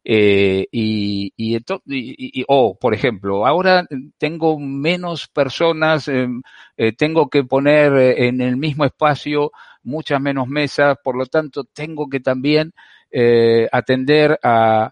Eh, 0.05 0.67
y, 0.71 1.33
y, 1.37 2.43
oh, 2.47 2.77
por 2.77 2.93
ejemplo, 2.93 3.47
ahora 3.47 3.87
tengo 4.17 4.59
menos 4.59 5.29
personas, 5.29 6.09
eh, 6.09 6.27
eh, 6.75 6.91
tengo 6.91 7.29
que 7.29 7.43
poner 7.45 7.93
en 8.19 8.41
el 8.41 8.57
mismo 8.57 8.83
espacio 8.83 9.51
muchas 9.83 10.19
menos 10.21 10.47
mesas, 10.47 10.97
por 11.03 11.17
lo 11.17 11.25
tanto, 11.25 11.63
tengo 11.65 12.09
que 12.09 12.19
también 12.19 12.73
eh, 13.11 13.67
atender 13.71 14.39
a, 14.43 14.91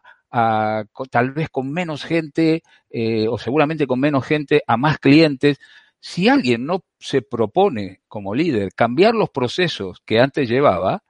tal 1.10 1.32
vez 1.32 1.50
con 1.50 1.72
menos 1.72 2.04
gente, 2.04 2.64
eh, 2.90 3.28
o 3.28 3.38
seguramente 3.38 3.88
con 3.88 4.00
menos 4.00 4.26
gente, 4.26 4.62
a 4.66 4.78
más 4.78 5.00
clientes. 5.00 5.60
Si 6.02 6.28
alguien 6.28 6.66
no 6.66 6.84
se 7.00 7.22
propone 7.22 8.02
como 8.08 8.36
líder 8.36 8.74
cambiar 8.74 9.14
los 9.14 9.30
procesos 9.30 10.02
que 10.04 10.20
antes 10.20 10.50
llevaba, 10.50 11.04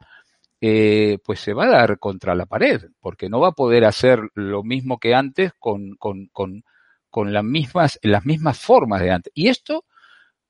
eh, 0.59 1.17
pues 1.25 1.39
se 1.39 1.53
va 1.53 1.65
a 1.65 1.71
dar 1.71 1.97
contra 1.97 2.35
la 2.35 2.45
pared, 2.45 2.91
porque 2.99 3.29
no 3.29 3.39
va 3.39 3.47
a 3.47 3.53
poder 3.53 3.85
hacer 3.85 4.19
lo 4.35 4.63
mismo 4.63 4.99
que 4.99 5.15
antes 5.15 5.53
con, 5.57 5.95
con, 5.95 6.27
con, 6.27 6.63
con 7.09 7.33
las, 7.33 7.43
mismas, 7.43 7.99
las 8.03 8.25
mismas 8.25 8.59
formas 8.59 9.01
de 9.01 9.11
antes. 9.11 9.31
Y 9.33 9.47
esto 9.47 9.85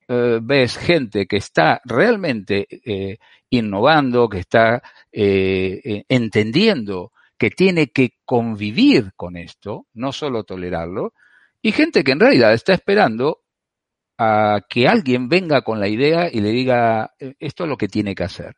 eh, 0.08 0.40
ves 0.42 0.78
gente 0.78 1.28
que 1.28 1.38
está 1.38 1.80
realmente 1.86 2.68
eh, 2.84 3.20
innovando, 3.52 4.28
que 4.28 4.40
está 4.40 4.82
eh, 5.12 6.04
entendiendo 6.10 7.12
que 7.38 7.50
tiene 7.50 7.88
que 7.88 8.18
convivir 8.26 9.14
con 9.16 9.38
esto, 9.38 9.88
no 9.94 10.12
solo 10.12 10.44
tolerarlo, 10.44 11.14
y 11.62 11.72
gente 11.72 12.04
que 12.04 12.12
en 12.12 12.20
realidad 12.20 12.54
está 12.54 12.74
esperando 12.74 13.41
a 14.24 14.62
que 14.70 14.88
alguien 14.88 15.28
venga 15.28 15.64
con 15.64 15.80
la 15.80 15.88
idea 15.88 16.30
y 16.32 16.42
le 16.42 16.52
diga 16.52 17.12
esto 17.40 17.64
es 17.64 17.70
lo 17.70 17.76
que 17.76 17.88
tiene 17.88 18.14
que 18.14 18.24
hacer. 18.24 18.56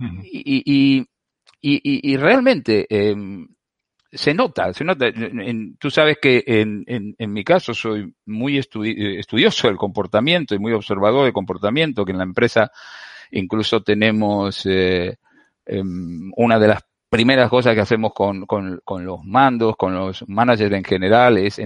Uh 0.00 0.04
-huh. 0.04 0.20
y, 0.24 0.62
y, 0.64 1.06
y, 1.60 2.12
y, 2.12 2.16
realmente 2.16 2.86
eh, 2.88 3.14
se 4.10 4.32
nota, 4.32 4.72
se 4.72 4.84
nota. 4.84 5.08
En, 5.08 5.76
tú 5.76 5.90
sabes 5.90 6.16
que 6.20 6.42
en, 6.46 6.84
en, 6.86 7.14
en, 7.18 7.32
mi 7.32 7.44
caso 7.44 7.74
soy 7.74 8.14
muy 8.24 8.56
estudi 8.56 9.18
estudioso 9.18 9.68
del 9.68 9.76
comportamiento 9.76 10.54
y 10.54 10.58
muy 10.58 10.72
observador 10.72 11.24
del 11.24 11.34
comportamiento, 11.34 12.06
que 12.06 12.12
en 12.12 12.18
la 12.18 12.24
empresa 12.24 12.70
incluso 13.32 13.82
tenemos 13.82 14.64
eh, 14.64 15.18
eh, 15.66 15.82
una 16.36 16.58
de 16.58 16.68
las 16.68 16.82
primeras 17.12 17.50
cosas 17.50 17.74
que 17.74 17.82
hacemos 17.82 18.14
con, 18.14 18.46
con, 18.46 18.80
los 19.04 19.22
mandos, 19.22 19.76
con 19.76 19.94
los 19.94 20.26
managers 20.28 20.74
en 20.74 20.82
general, 20.82 21.36
es 21.36 21.60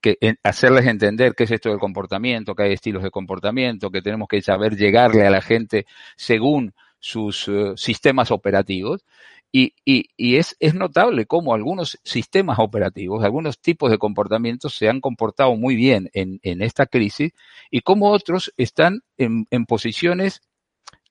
que, 0.00 0.16
hacerles 0.44 0.86
entender 0.86 1.34
qué 1.34 1.42
es 1.42 1.50
esto 1.50 1.70
del 1.70 1.80
comportamiento, 1.80 2.54
que 2.54 2.62
hay 2.62 2.72
estilos 2.74 3.02
de 3.02 3.10
comportamiento, 3.10 3.90
que 3.90 4.00
tenemos 4.00 4.28
que 4.28 4.40
saber 4.42 4.76
llegarle 4.76 5.26
a 5.26 5.30
la 5.30 5.42
gente 5.42 5.86
según 6.14 6.72
sus 7.00 7.48
uh, 7.48 7.76
sistemas 7.76 8.30
operativos. 8.30 9.04
Y, 9.50 9.74
y, 9.84 10.10
y 10.16 10.36
es, 10.36 10.54
es, 10.60 10.74
notable 10.76 11.26
cómo 11.26 11.52
algunos 11.52 11.98
sistemas 12.04 12.60
operativos, 12.60 13.24
algunos 13.24 13.58
tipos 13.58 13.90
de 13.90 13.98
comportamientos 13.98 14.76
se 14.76 14.88
han 14.88 15.00
comportado 15.00 15.56
muy 15.56 15.74
bien 15.74 16.10
en, 16.12 16.38
en 16.44 16.62
esta 16.62 16.86
crisis 16.86 17.32
y 17.72 17.80
cómo 17.80 18.12
otros 18.12 18.54
están 18.56 19.00
en, 19.16 19.48
en 19.50 19.66
posiciones 19.66 20.42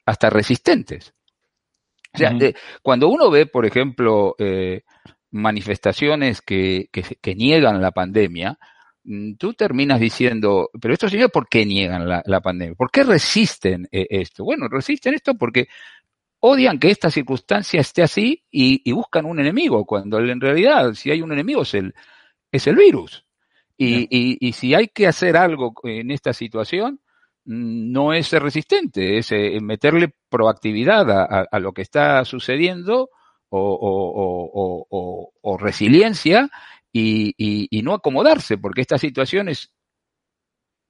hasta 0.05 0.29
resistentes. 0.29 1.13
O 2.15 2.17
sea, 2.17 2.31
uh 2.31 2.38
-huh. 2.38 2.55
cuando 2.81 3.10
uno 3.10 3.29
ve, 3.29 3.45
por 3.45 3.65
ejemplo, 3.65 4.36
eh, 4.39 4.84
manifestaciones 5.31 6.41
que, 6.41 6.89
que, 6.91 7.03
que, 7.22 7.36
niegan 7.36 7.81
la 7.81 7.91
pandemia, 7.91 8.57
mm, 9.03 9.34
tú 9.36 9.53
terminas 9.53 10.00
diciendo, 10.00 10.69
pero 10.81 10.93
estos 10.93 11.12
señores, 11.12 11.31
¿por 11.31 11.48
qué 11.50 11.65
niegan 11.65 12.07
la, 12.07 12.24
la 12.25 12.41
pandemia? 12.41 12.75
¿Por 12.75 12.89
qué 12.89 13.03
resisten 13.03 13.88
eh, 13.91 14.07
esto? 14.10 14.45
Bueno, 14.45 14.67
resisten 14.69 15.13
esto 15.13 15.36
porque 15.36 15.67
odian 16.39 16.79
que 16.79 16.89
esta 16.89 17.12
circunstancia 17.12 17.81
esté 17.81 18.03
así 18.03 18.43
y, 18.50 18.81
y, 18.84 18.91
buscan 18.93 19.25
un 19.25 19.39
enemigo, 19.39 19.86
cuando 19.86 20.19
en 20.19 20.39
realidad 20.39 20.93
si 20.93 21.12
hay 21.12 21.22
un 21.22 21.34
enemigo 21.34 21.63
es 21.63 21.74
el, 21.74 21.93
es 22.51 22.67
el 22.67 22.75
virus. 22.75 23.25
Y, 23.77 24.07
y, 24.10 24.38
y 24.39 24.53
si 24.53 24.74
hay 24.74 24.88
que 24.88 25.05
hacer 25.05 25.36
algo 25.36 25.74
en 25.84 26.12
esta 26.12 26.31
situación, 26.31 27.01
no 27.46 28.14
es 28.14 28.28
ser 28.28 28.44
resistente, 28.44 29.18
es 29.18 29.32
eh, 29.32 29.60
meterle 29.62 30.14
proactividad 30.30 31.10
a, 31.12 31.24
a, 31.24 31.46
a, 31.52 31.60
lo 31.60 31.74
que 31.74 31.84
está 31.84 32.25
sucediendo 32.25 33.10
o, 33.50 33.60
o, 33.60 34.88
o, 34.90 35.34
o 35.42 35.58
resiliencia 35.58 36.50
y, 36.92 37.34
y, 37.38 37.68
y, 37.70 37.82
no 37.84 37.94
acomodarse, 37.94 38.58
porque 38.58 38.82
esta 38.82 38.98
situación 38.98 39.50
es 39.50 39.72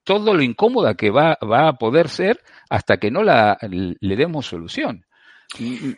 todo 0.04 0.34
lo 0.34 0.44
incómoda 0.44 0.96
que 0.96 1.10
va, 1.10 1.38
va 1.44 1.68
a 1.68 1.74
poder 1.74 2.10
ser 2.10 2.42
hasta 2.70 2.98
que 2.98 3.12
no 3.12 3.24
la, 3.24 3.58
le 3.62 4.16
demos 4.16 4.46
solución. 4.46 5.06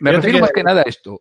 Me 0.00 0.12
refiero 0.12 0.40
más 0.40 0.50
que 0.52 0.62
nada 0.62 0.80
a 0.80 0.88
esto. 0.88 1.20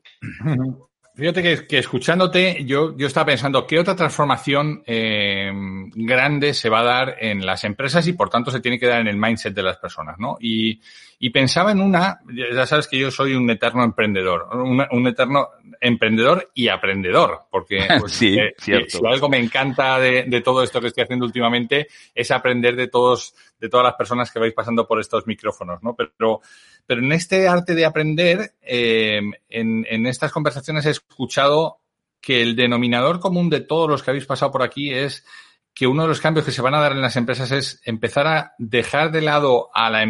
Fíjate 1.17 1.65
que, 1.65 1.79
escuchándote, 1.79 2.63
yo, 2.63 2.95
yo 2.95 3.07
estaba 3.07 3.25
pensando 3.25 3.65
qué 3.65 3.79
otra 3.79 3.95
transformación 3.95 4.83
eh, 4.86 5.51
grande 5.95 6.53
se 6.53 6.69
va 6.69 6.81
a 6.81 6.83
dar 6.83 7.15
en 7.19 7.43
las 7.43 7.63
empresas 7.63 8.05
y 8.05 8.13
por 8.13 8.29
tanto 8.29 8.51
se 8.51 8.59
tiene 8.59 8.77
que 8.77 8.86
dar 8.86 9.01
en 9.01 9.07
el 9.07 9.17
mindset 9.17 9.55
de 9.55 9.63
las 9.63 9.77
personas, 9.77 10.19
¿no? 10.19 10.38
Y, 10.39 10.79
y 11.19 11.31
pensaba 11.31 11.71
en 11.71 11.81
una, 11.81 12.19
ya 12.31 12.67
sabes 12.67 12.88
que 12.88 13.00
yo 13.00 13.09
soy 13.09 13.33
un 13.33 13.50
eterno 13.50 13.83
emprendedor, 13.83 14.50
un, 14.53 15.07
eterno 15.07 15.50
emprendedor 15.81 16.51
y 16.53 16.67
aprendedor, 16.67 17.47
porque 17.50 17.88
pues, 18.00 18.12
sí, 18.12 18.38
eh, 18.38 18.53
cierto. 18.59 19.00
si 19.00 19.05
algo 19.05 19.27
me 19.27 19.39
encanta 19.39 20.00
de, 20.00 20.25
de, 20.27 20.41
todo 20.41 20.62
esto 20.62 20.79
que 20.79 20.88
estoy 20.88 21.03
haciendo 21.03 21.25
últimamente 21.25 21.88
es 22.13 22.29
aprender 22.29 22.75
de 22.75 22.88
todos, 22.88 23.33
de 23.59 23.67
todas 23.67 23.86
las 23.86 23.95
personas 23.95 24.31
que 24.31 24.39
vais 24.39 24.53
pasando 24.53 24.88
por 24.88 25.00
estos 25.00 25.25
micrófonos, 25.25 25.81
¿no? 25.81 25.95
Pero, 25.95 26.41
pero 26.86 27.01
en 27.01 27.12
este 27.12 27.47
arte 27.47 27.74
de 27.74 27.86
aprender, 27.86 28.53
eh, 28.62 29.19
en, 29.50 29.88
en 29.89 30.05
estas 30.05 30.31
conversaciones 30.31 30.86
he 30.86 30.91
escuchado 30.91 31.79
que 32.21 32.43
el 32.43 32.55
denominador 32.55 33.19
común 33.19 33.50
de 33.50 33.62
todos 33.62 33.89
los 33.89 34.03
que 34.03 34.12
habéis 34.12 34.25
pasado 34.27 34.51
por 34.51 34.62
aquí 34.62 34.93
es 34.93 35.25
que 35.74 35.88
uno 35.88 36.03
de 36.03 36.07
los 36.09 36.21
cambios 36.21 36.45
que 36.45 36.51
se 36.51 36.62
van 36.62 36.74
a 36.75 36.81
dar 36.81 36.91
en 36.91 37.01
las 37.01 37.15
empresas 37.15 37.51
es 37.51 37.81
empezar 37.86 38.27
a 38.27 38.53
dejar 38.57 39.12
de 39.12 39.21
lado 39.21 39.69
a 39.74 39.91
la, 39.91 40.01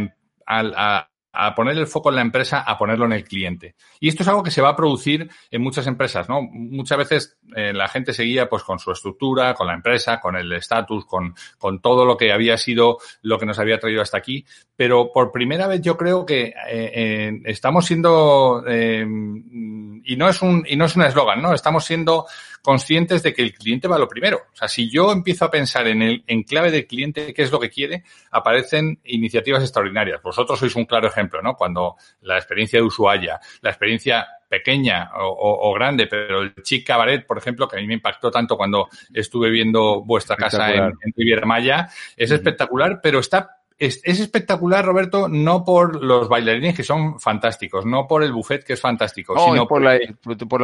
em, 0.48 0.72
a, 0.76 1.10
a 1.40 1.54
poner 1.54 1.78
el 1.78 1.86
foco 1.86 2.10
en 2.10 2.16
la 2.16 2.22
empresa, 2.22 2.62
a 2.62 2.78
ponerlo 2.78 3.06
en 3.06 3.14
el 3.14 3.24
cliente. 3.24 3.76
Y 4.00 4.10
esto 4.10 4.24
es 4.24 4.30
algo 4.30 4.42
que 4.42 4.50
se 4.50 4.62
va 4.62 4.70
a 4.70 4.76
producir 4.76 5.30
en 5.52 5.62
muchas 5.62 5.86
empresas, 5.86 6.28
¿no? 6.28 6.42
Muchas 6.42 6.98
veces 6.98 7.38
eh, 7.56 7.74
la 7.74 7.88
gente 7.88 8.12
seguía 8.12 8.50
pues 8.50 8.64
con 8.64 8.80
su 8.80 8.92
estructura, 8.92 9.54
con 9.54 9.68
la 9.68 9.76
empresa, 9.76 10.20
con 10.20 10.36
el 10.36 10.52
estatus, 10.54 11.06
con, 11.06 11.36
con 11.60 11.80
todo 11.80 12.06
lo 12.06 12.18
que 12.18 12.34
había 12.34 12.58
sido 12.58 12.98
lo 13.22 13.38
que 13.38 13.46
nos 13.46 13.60
había 13.60 13.80
traído 13.80 14.02
hasta 14.02 14.18
aquí. 14.18 14.46
Pero 14.76 15.12
por 15.14 15.32
primera 15.32 15.68
vez 15.68 15.82
yo 15.82 15.96
creo 15.96 16.26
que 16.26 16.46
eh, 16.46 16.54
eh, 16.72 17.42
estamos 17.46 17.86
siendo, 17.86 18.64
y 18.68 20.16
no 20.16 20.30
es 20.30 20.42
un, 20.42 20.66
y 20.68 20.76
no 20.76 20.86
es 20.86 20.96
un 20.96 21.04
eslogan, 21.04 21.42
¿no? 21.42 21.54
Estamos 21.54 21.86
siendo 21.86 22.26
conscientes 22.68 23.24
de 23.24 23.34
que 23.34 23.42
el 23.42 23.54
cliente 23.54 23.88
va 23.88 23.98
lo 23.98 24.10
primero. 24.10 24.42
O 24.52 24.56
sea, 24.58 24.68
si 24.68 24.90
yo 24.90 25.14
empiezo 25.14 25.46
a 25.46 25.50
pensar 25.50 25.88
en 25.88 26.02
el 26.02 26.26
en 26.28 26.44
clave 26.44 26.70
del 26.70 26.86
cliente, 26.86 27.34
qué 27.34 27.44
es 27.44 27.50
lo 27.50 27.62
que 27.62 27.70
quiere, 27.70 28.04
aparecen 28.30 29.00
iniciativas 29.06 29.64
extraordinarias. 29.64 30.22
Vosotros 30.22 30.60
sois 30.60 30.76
un 30.76 30.84
claro 30.84 31.08
ejemplo, 31.08 31.42
¿no? 31.42 31.56
Cuando 31.56 31.96
la 32.24 32.36
experiencia 32.36 32.78
de 32.78 32.86
Ushuaia, 32.86 33.40
la 33.62 33.70
experiencia 33.70 34.28
pequeña 34.50 35.12
o, 35.16 35.74
grande, 35.76 36.08
pero 36.08 36.42
el 36.42 36.56
Chic 36.62 36.86
Cabaret, 36.86 37.26
por 37.26 37.38
ejemplo, 37.38 37.70
que 37.70 37.78
a 37.78 37.80
mí 37.80 37.88
me 37.88 37.94
impactó 37.94 38.30
tanto 38.30 38.58
cuando 38.58 38.90
estuve 39.14 39.50
viendo 39.50 40.04
vuestra 40.04 40.36
casa 40.36 40.70
en, 40.74 40.84
en 40.84 41.14
Riviera 41.16 41.46
Maya, 41.46 41.88
es 42.18 42.32
espectacular, 42.32 43.00
pero 43.02 43.20
está 43.20 43.57
es, 43.80 44.02
espectacular, 44.04 44.84
Roberto, 44.84 45.28
no 45.30 45.64
por 45.64 46.04
los 46.04 46.28
bailarines 46.28 46.76
que 46.76 46.84
son 46.84 47.20
fantásticos, 47.20 47.86
no 47.86 48.08
por 48.08 48.24
el 48.24 48.32
buffet 48.34 48.64
que 48.64 48.74
es 48.74 48.82
fantástico, 48.82 49.36
sino 49.38 49.68
por, 49.68 49.84
la, 49.84 50.00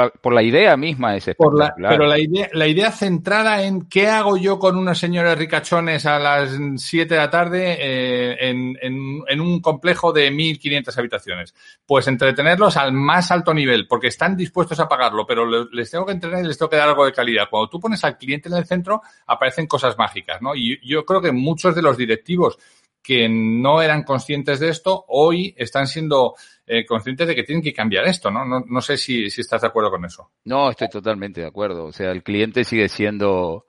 por, 0.09 0.33
la, 0.33 0.41
idea 0.41 0.75
misma 0.75 1.15
es 1.15 1.27
espectacular. 1.27 1.73
pero 1.77 2.07
la 2.07 2.17
idea, 2.17 2.49
la 2.53 2.67
idea 2.67 2.91
centrada 2.91 3.63
en 3.63 3.87
qué 3.87 4.07
hago 4.07 4.35
yo 4.37 4.57
con 4.57 4.77
unos 4.77 4.97
señores 4.97 5.37
ricachones 5.37 6.07
a 6.07 6.17
las 6.17 6.57
7 6.77 7.13
de 7.13 7.19
la 7.19 7.29
tarde 7.29 7.77
eh, 7.79 8.49
en, 8.49 8.77
en, 8.81 9.41
un 9.41 9.61
complejo 9.61 10.11
de 10.11 10.31
1.500 10.31 10.97
habitaciones. 10.97 11.53
Pues 11.85 12.07
entretenerlos 12.07 12.77
al 12.77 12.93
más 12.93 13.29
alto 13.29 13.53
nivel, 13.53 13.87
porque 13.87 14.07
están 14.07 14.35
dispuestos 14.35 14.79
a 14.79 14.87
pagarlo, 14.87 15.27
pero 15.27 15.45
les 15.65 15.91
tengo 15.91 16.05
que 16.05 16.13
entretener 16.13 16.45
y 16.45 16.47
les 16.47 16.57
tengo 16.57 16.69
que 16.69 16.77
dar 16.77 16.89
algo 16.89 17.05
de 17.05 17.13
calidad. 17.13 17.47
Cuando 17.47 17.69
tú 17.69 17.79
pones 17.79 18.03
al 18.03 18.17
cliente 18.17 18.49
en 18.49 18.55
el 18.55 18.65
centro, 18.65 19.03
aparecen 19.27 19.67
cosas 19.67 19.97
mágicas, 19.99 20.41
¿no? 20.41 20.55
Y 20.55 20.79
yo 20.83 21.05
creo 21.05 21.21
que 21.21 21.31
muchos 21.31 21.75
de 21.75 21.83
los 21.83 21.95
directivos 21.95 22.57
que 23.03 23.27
no 23.29 23.81
eran 23.81 24.03
conscientes 24.03 24.59
de 24.59 24.69
esto, 24.69 25.03
hoy 25.09 25.53
están 25.57 25.87
siendo 25.87 26.35
eh, 26.65 26.85
conscientes 26.85 27.27
de 27.27 27.35
que 27.35 27.43
tienen 27.43 27.61
que 27.61 27.73
cambiar 27.73 28.05
esto, 28.05 28.31
¿no? 28.31 28.45
No, 28.45 28.63
no 28.65 28.81
sé 28.81 28.97
si, 28.97 29.29
si, 29.29 29.41
estás 29.41 29.61
de 29.61 29.67
acuerdo 29.67 29.91
con 29.91 30.05
eso. 30.05 30.31
No, 30.45 30.69
estoy 30.69 30.87
totalmente 30.89 31.41
de 31.41 31.47
acuerdo. 31.47 31.85
O 31.85 31.91
sea, 31.91 32.11
el 32.11 32.23
cliente 32.23 32.63
sigue 32.63 32.87
siendo 32.87 33.65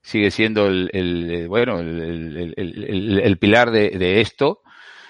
sigue 0.00 0.30
siendo 0.30 0.66
el, 0.68 0.88
el 0.92 1.48
bueno 1.48 1.80
el, 1.80 2.54
el, 2.56 3.20
el 3.20 3.38
pilar 3.38 3.72
de, 3.72 3.90
de, 3.90 4.20
esto 4.20 4.62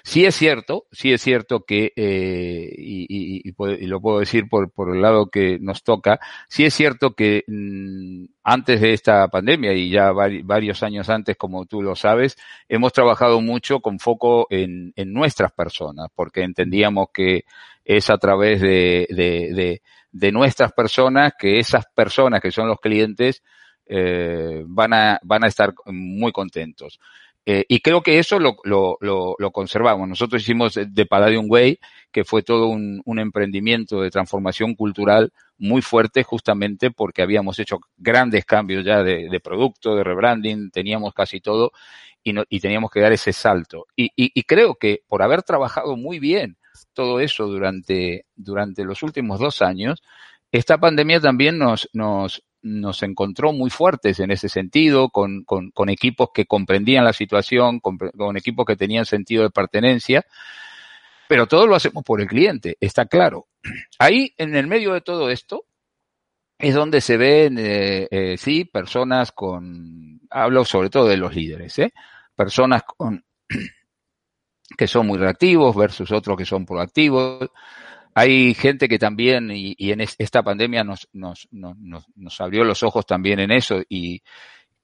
Sí 0.09 0.25
es 0.25 0.37
cierto, 0.37 0.87
sí 0.91 1.13
es 1.13 1.21
cierto 1.21 1.67
que, 1.67 1.93
eh, 1.95 2.75
y, 2.79 3.07
y, 3.11 3.43
y, 3.45 3.87
lo 3.87 4.01
puedo 4.01 4.21
decir 4.21 4.49
por, 4.49 4.71
por 4.71 4.97
el 4.97 5.03
lado 5.03 5.29
que 5.29 5.59
nos 5.61 5.83
toca, 5.83 6.19
sí 6.49 6.65
es 6.65 6.73
cierto 6.73 7.15
que 7.15 7.45
mmm, 7.47 8.25
antes 8.51 8.81
de 8.81 8.95
esta 8.95 9.29
pandemia 9.29 9.75
y 9.75 9.91
ya 9.91 10.11
varios 10.11 10.83
años 10.83 11.11
antes, 11.11 11.37
como 11.37 11.67
tú 11.67 11.83
lo 11.83 11.95
sabes, 11.95 12.35
hemos 12.67 12.95
trabajado 12.95 13.43
mucho 13.43 13.81
con 13.81 13.99
foco 13.99 14.47
en, 14.49 14.95
nuestras 14.97 15.53
personas, 15.53 16.09
porque 16.15 16.45
entendíamos 16.45 17.09
que 17.13 17.45
es 17.85 18.09
a 18.09 18.17
través 18.17 18.63
de, 18.63 19.07
de, 19.11 19.53
de, 19.53 19.83
de 20.13 20.33
nuestras 20.33 20.73
personas 20.73 21.35
que 21.39 21.59
esas 21.59 21.85
personas 21.95 22.41
que 22.41 22.51
son 22.51 22.69
los 22.69 22.81
clientes 22.81 23.43
eh, 23.85 24.65
van, 24.67 24.95
a, 24.95 25.21
van 25.23 25.45
a 25.45 25.49
estar 25.49 25.75
muy 25.85 26.33
contentos. 26.33 26.99
Eh, 27.45 27.65
y 27.69 27.81
creo 27.81 28.03
que 28.03 28.19
eso 28.19 28.39
lo, 28.39 28.57
lo, 28.65 28.97
lo, 29.01 29.35
lo, 29.39 29.51
conservamos. 29.51 30.09
Nosotros 30.09 30.43
hicimos 30.43 30.75
The 30.75 31.07
Palladium 31.07 31.47
Way, 31.49 31.81
que 32.13 32.25
fue 32.25 32.43
todo 32.43 32.69
un, 32.69 33.03
emprendimiento 33.19 34.01
de 34.01 34.11
transformación 34.11 34.75
cultural 34.75 35.33
muy 35.59 35.83
fuerte, 35.83 36.23
justamente 36.23 36.91
porque 36.91 37.23
habíamos 37.23 37.59
hecho 37.59 37.79
grandes 37.97 38.45
cambios 38.45 38.85
ya 38.85 39.03
de, 39.03 39.29
de 39.29 39.41
producto, 39.41 39.97
de 39.97 40.05
rebranding, 40.05 40.71
teníamos 40.71 41.13
casi 41.15 41.41
todo 41.41 41.73
y, 42.23 42.33
no, 42.33 42.45
y 42.49 42.61
teníamos 42.61 42.91
que 42.91 43.01
dar 43.01 43.13
ese 43.13 43.33
salto. 43.33 43.87
Y, 43.97 44.07
y, 44.17 44.31
y, 44.35 44.43
creo 44.45 44.77
que 44.77 45.03
por 45.09 45.23
haber 45.23 45.43
trabajado 45.43 45.97
muy 45.97 46.19
bien 46.19 46.57
todo 46.93 47.21
eso 47.21 47.47
durante, 47.47 48.27
durante 48.37 48.85
los 48.85 49.03
últimos 49.03 49.41
dos 49.41 49.63
años, 49.63 50.03
esta 50.53 50.79
pandemia 50.79 51.21
también 51.21 51.59
nos, 51.59 51.89
nos, 51.93 52.43
nos 52.63 53.03
encontró 53.03 53.53
muy 53.53 53.71
fuertes 53.71 54.21
en 54.21 54.31
ese 54.31 54.49
sentido, 54.49 55.11
con, 55.11 55.45
con, 55.45 55.71
con 55.71 55.89
equipos 55.89 56.31
que 56.33 56.47
comprendían 56.47 57.05
la 57.05 57.13
situación, 57.13 57.81
con, 57.81 57.99
con, 57.99 58.37
equipos 58.37 58.67
que 58.67 58.77
tenían 58.77 59.05
sentido 59.05 59.43
de 59.43 59.51
pertenencia, 59.51 60.25
pero 61.29 61.47
todo 61.47 61.67
lo 61.67 61.75
hacemos 61.75 62.03
por 62.05 62.21
el 62.21 62.27
cliente, 62.27 62.77
está 62.81 63.07
claro. 63.07 63.49
Ahí, 63.99 64.35
en 64.39 64.57
el 64.57 64.67
medio 64.67 64.95
de 64.95 65.01
todo 65.01 65.31
esto, 65.31 65.67
es 66.59 66.75
donde 66.75 67.01
se 67.01 67.17
ven, 67.17 67.59
eh, 67.59 68.09
eh, 68.11 68.37
sí, 68.37 68.65
personas 68.65 69.33
con, 69.33 70.21
hablo 70.31 70.65
sobre 70.65 70.91
todo 70.91 71.07
de 71.07 71.17
los 71.17 71.35
líderes, 71.35 71.79
¿eh? 71.79 71.93
personas 72.35 72.83
con, 72.83 73.25
que 74.77 74.87
son 74.87 75.07
muy 75.07 75.19
reactivos 75.19 75.77
versus 75.77 76.11
otros 76.11 76.37
que 76.37 76.45
son 76.45 76.67
proactivos, 76.67 77.51
hay 78.15 78.55
gente 78.55 78.89
que 78.89 78.99
también, 78.99 79.51
y, 79.53 79.77
en 79.79 80.01
es, 80.01 80.17
esta 80.19 80.43
pandemia 80.43 80.83
nos, 80.83 81.09
nos, 81.13 81.47
nos, 81.53 81.77
nos, 82.17 82.41
abrió 82.41 82.65
los 82.65 82.83
ojos 82.83 83.07
también 83.07 83.39
en 83.39 83.53
eso, 83.53 83.81
y 83.89 84.21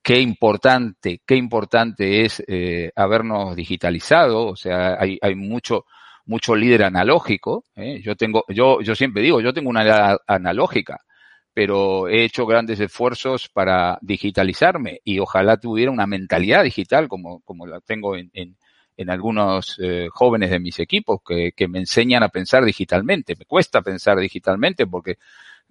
qué 0.05 0.21
importante, 0.21 1.21
qué 1.27 1.35
importante 1.35 2.25
es 2.25 2.41
eh, 2.47 2.93
habernos 2.95 3.57
digitalizado, 3.57 4.47
o 4.47 4.55
sea, 4.55 4.97
hay, 5.01 5.19
hay 5.21 5.35
mucho, 5.35 5.87
mucho 6.27 6.55
líder 6.55 6.85
analógico, 6.85 7.65
¿eh? 7.77 8.01
yo 8.03 8.17
tengo, 8.17 8.45
yo, 8.49 8.81
yo 8.81 8.95
siempre 8.95 9.23
digo, 9.23 9.41
yo 9.41 9.53
tengo 9.53 9.71
una 9.71 9.85
edad 9.85 10.19
analógica, 10.27 11.01
pero 11.53 12.09
he 12.09 12.25
hecho 12.25 12.47
grandes 12.47 12.81
esfuerzos 12.81 13.49
para 13.49 13.99
digitalizarme 14.03 15.01
y 15.05 15.19
ojalá 15.21 15.57
tuviera 15.59 15.91
una 15.91 16.07
mentalidad 16.07 16.65
digital 16.65 17.09
como, 17.09 17.41
como 17.41 17.67
la 17.67 17.81
tengo 17.81 18.17
en, 18.17 18.31
en, 18.35 18.57
en 18.97 19.11
algunos 19.11 19.79
eh, 19.83 20.09
jóvenes 20.11 20.51
de 20.51 20.61
mis 20.61 20.79
equipos 20.79 21.21
que, 21.27 21.53
que, 21.53 21.69
me 21.69 21.79
enseñan 21.81 22.23
a 22.23 22.29
pensar 22.29 22.65
digitalmente. 22.65 23.37
Me 23.39 23.45
cuesta 23.45 23.83
pensar 23.83 24.19
digitalmente 24.19 24.87
porque 24.87 25.19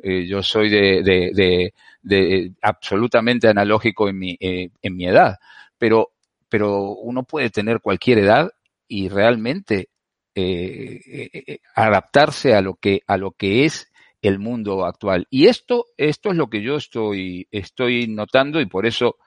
eh, 0.02 0.26
yo 0.28 0.42
soy 0.44 0.70
de, 0.70 1.04
de, 1.04 1.32
de, 1.34 1.74
de, 2.02 2.52
absolutamente 2.62 3.48
analógico 3.48 4.10
en 4.10 4.18
mi, 4.18 4.38
eh, 4.40 4.70
en 4.82 4.96
mi 4.96 5.06
edad, 5.06 5.38
pero, 5.78 6.12
pero 6.50 6.92
uno 6.94 7.24
puede 7.24 7.50
tener 7.50 7.80
cualquier 7.80 8.20
edad 8.20 8.52
y 8.88 9.10
realmente 9.10 9.90
eh, 10.36 11.02
eh, 11.34 11.60
adaptarse 11.76 12.54
a 12.56 12.62
lo 12.62 12.76
que, 12.76 13.02
a 13.08 13.18
lo 13.18 13.32
que 13.32 13.66
es 13.66 13.92
el 14.22 14.40
mundo 14.40 14.86
actual. 14.86 15.28
Y 15.30 15.48
esto, 15.48 15.86
esto 15.98 16.32
es 16.32 16.38
lo 16.38 16.50
que 16.50 16.62
yo 16.62 16.78
estoy, 16.78 17.48
estoy 17.52 18.08
notando 18.08 18.62
y 18.62 18.66
por 18.66 18.86
eso 18.86 19.18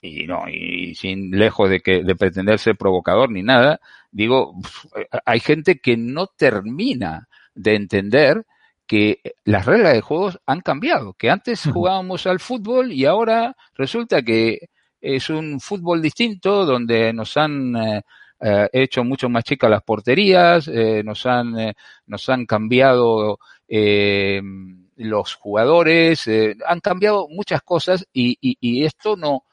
y 0.00 0.26
no, 0.26 0.48
y 0.48 0.94
sin 0.94 1.30
lejos 1.32 1.68
de 1.70 1.80
que, 1.80 2.04
de 2.04 2.14
pretender 2.14 2.58
ser 2.58 2.76
provocador 2.76 3.30
ni 3.30 3.42
nada, 3.42 3.80
digo, 4.10 4.54
hay 5.24 5.40
gente 5.40 5.80
que 5.80 5.96
no 5.96 6.28
termina 6.28 7.28
de 7.54 7.74
entender 7.74 8.46
que 8.86 9.20
las 9.44 9.66
reglas 9.66 9.94
de 9.94 10.00
juegos 10.00 10.40
han 10.46 10.60
cambiado, 10.60 11.14
que 11.14 11.30
antes 11.30 11.68
jugábamos 11.72 12.26
al 12.26 12.40
fútbol 12.40 12.92
y 12.92 13.04
ahora 13.04 13.56
resulta 13.74 14.22
que 14.22 14.70
es 15.00 15.30
un 15.30 15.60
fútbol 15.60 16.00
distinto 16.00 16.64
donde 16.64 17.12
nos 17.12 17.36
han 17.36 17.76
eh, 17.76 18.02
eh, 18.40 18.68
hecho 18.72 19.04
mucho 19.04 19.28
más 19.28 19.44
chicas 19.44 19.70
las 19.70 19.82
porterías, 19.82 20.68
eh, 20.68 21.02
nos 21.04 21.26
han 21.26 21.58
eh, 21.58 21.74
nos 22.06 22.28
han 22.28 22.46
cambiado 22.46 23.38
eh, 23.66 24.40
los 24.96 25.34
jugadores, 25.34 26.28
han 26.66 26.80
cambiado 26.80 27.28
muchas 27.28 27.62
cosas 27.62 28.06
y, 28.12 28.38
y, 28.40 28.56
y 28.60 28.84
esto 28.84 29.16
no 29.16 29.44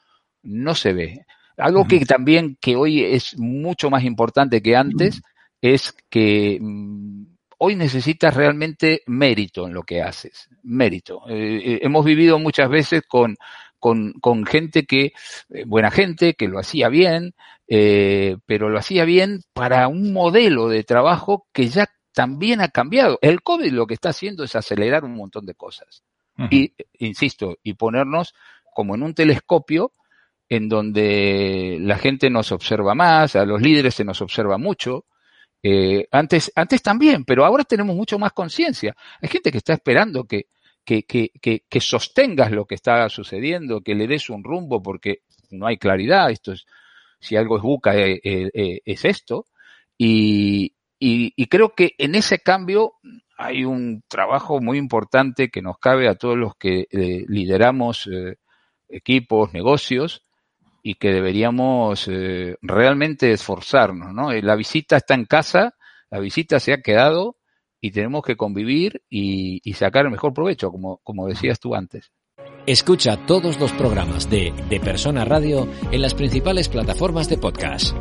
no 0.42 0.74
se 0.74 0.92
ve. 0.92 1.26
Algo 1.56 1.86
que 1.86 2.04
también 2.04 2.56
que 2.60 2.76
hoy 2.76 3.02
es 3.02 3.38
mucho 3.38 3.90
más 3.90 4.04
importante 4.04 4.62
que 4.62 4.76
antes 4.76 5.22
es 5.60 5.94
que 6.10 6.58
mm, 6.60 7.24
hoy 7.58 7.76
necesitas 7.76 8.34
realmente 8.34 9.02
mérito 9.06 9.66
en 9.66 9.74
lo 9.74 9.82
que 9.82 10.02
haces, 10.02 10.48
mérito. 10.62 11.22
Hemos 11.28 12.04
vivido 12.04 12.38
muchas 12.38 12.68
veces 12.68 13.02
con, 13.08 13.36
con, 13.78 14.14
con 14.20 14.44
gente 14.46 14.84
que, 14.84 15.12
eh, 15.50 15.64
buena 15.66 15.90
gente, 15.90 16.34
que 16.34 16.48
lo 16.48 16.58
hacía 16.58 16.88
bien, 16.88 17.34
pero 17.68 18.68
lo 18.70 18.78
hacía 18.78 19.04
bien 19.04 19.40
para 19.52 19.88
un 19.88 20.12
modelo 20.12 20.68
de 20.68 20.84
trabajo 20.84 21.48
que 21.52 21.68
ya 21.68 21.88
también 22.14 22.60
ha 22.60 22.68
cambiado. 22.68 23.18
El 23.20 23.42
COVID 23.42 23.72
lo 23.72 23.86
que 23.86 23.94
está 23.94 24.10
haciendo 24.10 24.44
es 24.44 24.54
acelerar 24.54 25.04
un 25.04 25.16
montón 25.16 25.44
de 25.46 25.54
cosas. 25.54 26.02
Y, 26.50 26.74
insisto, 26.98 27.56
y 27.62 27.74
ponernos 27.74 28.34
como 28.74 28.94
en 28.94 29.02
un 29.02 29.14
telescopio 29.14 29.92
en 30.48 30.68
donde 30.68 31.78
la 31.80 31.98
gente 31.98 32.30
nos 32.30 32.52
observa 32.52 32.94
más, 32.94 33.36
a 33.36 33.44
los 33.44 33.60
líderes 33.60 33.94
se 33.94 34.04
nos 34.04 34.20
observa 34.22 34.58
mucho, 34.58 35.06
eh, 35.62 36.06
antes, 36.12 36.52
antes 36.54 36.82
también, 36.82 37.24
pero 37.24 37.44
ahora 37.44 37.64
tenemos 37.64 37.96
mucho 37.96 38.18
más 38.18 38.32
conciencia. 38.32 38.94
Hay 39.20 39.28
gente 39.28 39.50
que 39.50 39.58
está 39.58 39.72
esperando 39.72 40.24
que, 40.24 40.46
que, 40.86 41.02
que, 41.02 41.30
que, 41.68 41.80
sostengas 41.80 42.50
lo 42.50 42.64
que 42.64 42.76
está 42.76 43.08
sucediendo, 43.10 43.82
que 43.82 43.94
le 43.94 44.06
des 44.06 44.30
un 44.30 44.44
rumbo, 44.44 44.82
porque 44.82 45.22
no 45.50 45.66
hay 45.66 45.76
claridad. 45.76 46.30
Esto 46.30 46.52
es, 46.52 46.64
si 47.20 47.36
algo 47.36 47.56
es 47.56 47.62
buca, 47.62 47.94
eh, 47.96 48.20
eh, 48.24 48.80
es 48.84 49.04
esto. 49.04 49.46
Y, 49.98 50.74
y, 50.98 51.32
y, 51.36 51.46
creo 51.48 51.74
que 51.74 51.94
en 51.98 52.14
ese 52.14 52.38
cambio 52.38 52.94
hay 53.36 53.64
un 53.64 54.02
trabajo 54.08 54.60
muy 54.60 54.78
importante 54.78 55.50
que 55.50 55.60
nos 55.60 55.78
cabe 55.78 56.08
a 56.08 56.14
todos 56.14 56.38
los 56.38 56.56
que 56.56 56.86
lideramos 57.28 58.08
equipos, 58.88 59.52
negocios, 59.52 60.26
y 60.88 60.94
que 60.94 61.12
deberíamos 61.12 62.06
eh, 62.06 62.58
realmente 62.62 63.32
esforzarnos, 63.32 64.14
¿no? 64.14 64.30
Eh, 64.30 64.40
la 64.40 64.54
visita 64.54 64.98
está 64.98 65.14
en 65.14 65.24
casa, 65.24 65.74
la 66.10 66.20
visita 66.20 66.60
se 66.60 66.72
ha 66.72 66.80
quedado 66.80 67.35
y 67.86 67.90
tenemos 67.92 68.22
que 68.24 68.36
convivir 68.36 69.02
y, 69.08 69.60
sacar 69.74 70.06
el 70.06 70.10
mejor 70.10 70.34
provecho, 70.34 70.72
como, 70.72 70.98
como 71.04 71.28
decías 71.28 71.60
tú 71.60 71.74
antes. 71.74 72.10
Escucha 72.66 73.16
todos 73.26 73.60
los 73.60 73.72
programas 73.72 74.28
de 74.28 74.52
De 74.68 74.80
Persona 74.80 75.24
Radio 75.24 75.68
en 75.92 76.02
las 76.02 76.14
principales 76.14 76.68
plataformas 76.68 77.28
de 77.28 77.38
podcast. 77.38 77.96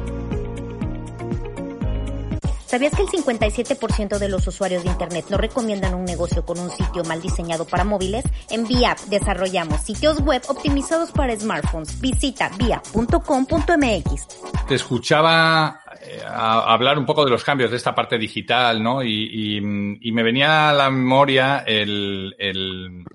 ¿Sabías 2.76 2.94
que 2.94 3.04
el 3.04 3.08
57% 3.08 4.18
de 4.18 4.28
los 4.28 4.46
usuarios 4.48 4.84
de 4.84 4.90
Internet 4.90 5.28
no 5.30 5.38
recomiendan 5.38 5.94
un 5.94 6.04
negocio 6.04 6.44
con 6.46 6.60
un 6.60 6.70
sitio 6.70 7.06
mal 7.06 7.22
diseñado 7.22 7.64
para 7.64 7.86
móviles? 7.86 8.26
En 8.50 8.68
VIAP 8.68 9.00
desarrollamos 9.08 9.80
sitios 9.80 10.20
web 10.20 10.42
optimizados 10.50 11.10
para 11.12 11.34
smartphones. 11.40 12.02
Visita 12.02 12.52
via.com.mx. 12.58 14.28
Te 14.68 14.76
escuchaba 14.76 15.80
eh, 16.02 16.22
hablar 16.28 17.00
un 17.00 17.06
poco 17.06 17.24
de 17.24 17.32
los 17.32 17.46
cambios 17.46 17.72
de 17.72 17.78
esta 17.78 17.96
parte 17.96 18.18
digital, 18.18 18.84
¿no? 18.84 19.02
Y, 19.02 19.58
y, 20.02 20.12
me 20.12 20.24
venía 20.24 20.70
a 20.70 20.74
la 20.74 20.90
memoria 20.90 21.60
el, 21.66 22.36
el 22.38 23.06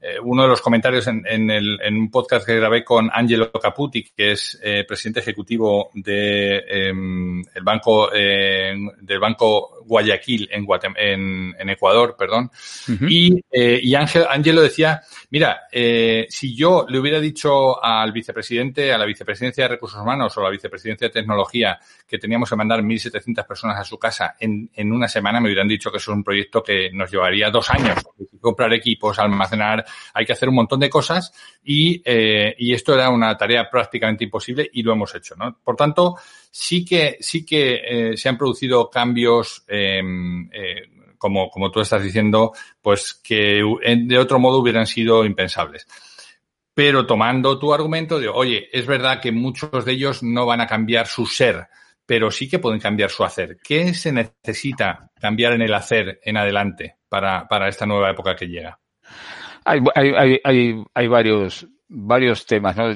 eh, 0.00 0.18
uno 0.22 0.42
de 0.42 0.48
los 0.48 0.60
comentarios 0.60 1.06
en, 1.06 1.24
en, 1.26 1.50
el, 1.50 1.78
en, 1.82 1.96
un 1.96 2.10
podcast 2.10 2.46
que 2.46 2.56
grabé 2.56 2.84
con 2.84 3.10
Angelo 3.12 3.50
Caputi, 3.50 4.04
que 4.16 4.32
es 4.32 4.58
eh, 4.62 4.84
presidente 4.86 5.20
ejecutivo 5.20 5.90
de, 5.94 6.58
eh, 6.58 6.88
el 6.88 7.62
banco, 7.62 8.10
eh, 8.12 8.74
del 9.00 9.18
Banco 9.18 9.75
Guayaquil 9.86 10.48
en, 10.50 10.66
en, 10.96 11.54
en 11.58 11.70
Ecuador, 11.70 12.16
perdón. 12.18 12.50
Uh 12.88 12.92
-huh. 12.92 13.10
Y, 13.10 13.44
eh, 13.50 13.80
y 13.82 13.94
Ángel, 13.94 14.26
Angelo 14.28 14.60
decía, 14.60 15.00
mira, 15.30 15.62
eh, 15.70 16.26
si 16.28 16.54
yo 16.54 16.86
le 16.88 16.98
hubiera 16.98 17.20
dicho 17.20 17.82
al 17.82 18.12
vicepresidente, 18.12 18.92
a 18.92 18.98
la 18.98 19.06
vicepresidencia 19.06 19.64
de 19.64 19.68
Recursos 19.68 20.00
Humanos 20.00 20.36
o 20.36 20.40
a 20.40 20.44
la 20.44 20.50
vicepresidencia 20.50 21.08
de 21.08 21.12
Tecnología 21.12 21.78
que 22.06 22.18
teníamos 22.18 22.50
que 22.50 22.56
mandar 22.56 22.82
1.700 22.82 23.46
personas 23.46 23.78
a 23.78 23.84
su 23.84 23.98
casa 23.98 24.36
en, 24.38 24.70
en 24.74 24.92
una 24.92 25.08
semana, 25.08 25.40
me 25.40 25.48
hubieran 25.48 25.68
dicho 25.68 25.90
que 25.90 25.98
eso 25.98 26.10
es 26.10 26.16
un 26.16 26.24
proyecto 26.24 26.62
que 26.62 26.90
nos 26.92 27.10
llevaría 27.10 27.50
dos 27.50 27.70
años. 27.70 27.96
Comprar 28.40 28.72
equipos, 28.72 29.18
almacenar, 29.18 29.84
hay 30.14 30.24
que 30.24 30.32
hacer 30.32 30.48
un 30.48 30.54
montón 30.56 30.80
de 30.80 30.88
cosas 30.90 31.32
y, 31.64 32.00
eh, 32.04 32.54
y 32.58 32.72
esto 32.72 32.94
era 32.94 33.08
una 33.10 33.36
tarea 33.36 33.68
prácticamente 33.68 34.24
imposible 34.24 34.68
y 34.72 34.82
lo 34.82 34.92
hemos 34.92 35.14
hecho, 35.14 35.34
¿no? 35.36 35.58
Por 35.64 35.76
tanto, 35.76 36.16
sí 36.58 36.86
que, 36.86 37.18
sí 37.20 37.44
que 37.44 37.82
eh, 37.84 38.16
se 38.16 38.30
han 38.30 38.38
producido 38.38 38.88
cambios 38.88 39.62
eh, 39.68 40.00
eh, 40.52 40.88
como, 41.18 41.50
como 41.50 41.70
tú 41.70 41.80
estás 41.80 42.02
diciendo, 42.02 42.52
pues 42.80 43.20
que 43.22 43.62
de 43.84 44.18
otro 44.18 44.38
modo 44.38 44.60
hubieran 44.60 44.86
sido 44.86 45.24
impensables. 45.26 45.86
Pero 46.72 47.06
tomando 47.06 47.58
tu 47.58 47.74
argumento 47.74 48.18
de, 48.18 48.28
oye, 48.28 48.68
es 48.72 48.86
verdad 48.86 49.20
que 49.20 49.32
muchos 49.32 49.84
de 49.84 49.92
ellos 49.92 50.22
no 50.22 50.46
van 50.46 50.62
a 50.62 50.66
cambiar 50.66 51.06
su 51.06 51.26
ser, 51.26 51.68
pero 52.06 52.30
sí 52.30 52.48
que 52.48 52.58
pueden 52.58 52.80
cambiar 52.80 53.10
su 53.10 53.24
hacer. 53.24 53.58
¿Qué 53.62 53.92
se 53.92 54.12
necesita 54.12 55.10
cambiar 55.20 55.52
en 55.52 55.62
el 55.62 55.74
hacer 55.74 56.20
en 56.22 56.38
adelante 56.38 56.96
para, 57.08 57.46
para 57.48 57.68
esta 57.68 57.86
nueva 57.86 58.10
época 58.10 58.34
que 58.34 58.46
llega? 58.46 58.78
Hay, 59.64 59.80
hay, 59.94 60.40
hay, 60.42 60.84
hay 60.94 61.08
varios, 61.08 61.66
varios 61.88 62.46
temas, 62.46 62.76
¿no? 62.76 62.88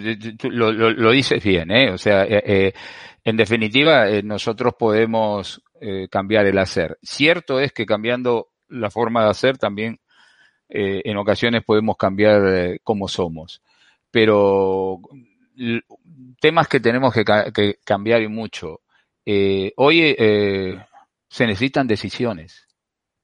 Lo, 0.50 1.11
dices 1.11 1.42
bien, 1.42 1.70
¿eh? 1.70 1.90
O 1.90 1.98
sea, 1.98 2.24
eh, 2.24 2.42
eh, 2.44 2.72
en 3.24 3.37
definitiva, 3.37 4.09
eh, 4.09 4.22
nosotros 4.22 4.74
podemos 4.79 5.62
cambiar 6.11 6.44
el 6.44 6.59
hacer. 6.59 6.98
Cierto 7.03 7.59
es 7.59 7.72
que 7.72 7.87
cambiando 7.87 8.48
la 8.68 8.90
forma 8.90 9.24
de 9.24 9.31
hacer 9.31 9.57
también 9.57 9.98
en 10.68 11.16
ocasiones 11.16 11.64
podemos 11.64 11.96
cambiar 11.96 12.79
cómo 12.85 13.09
somos. 13.09 13.62
Pero 14.11 15.00
temas 16.38 16.68
que 16.68 16.81
tenemos 16.81 17.14
que, 17.14 17.24
que 17.55 17.79
cambiar 17.83 18.20
y 18.20 18.29
mucho. 18.29 18.83
Hoy 19.24 20.14
se 21.31 21.46
necesitan 21.46 21.87
decisiones. 21.87 22.66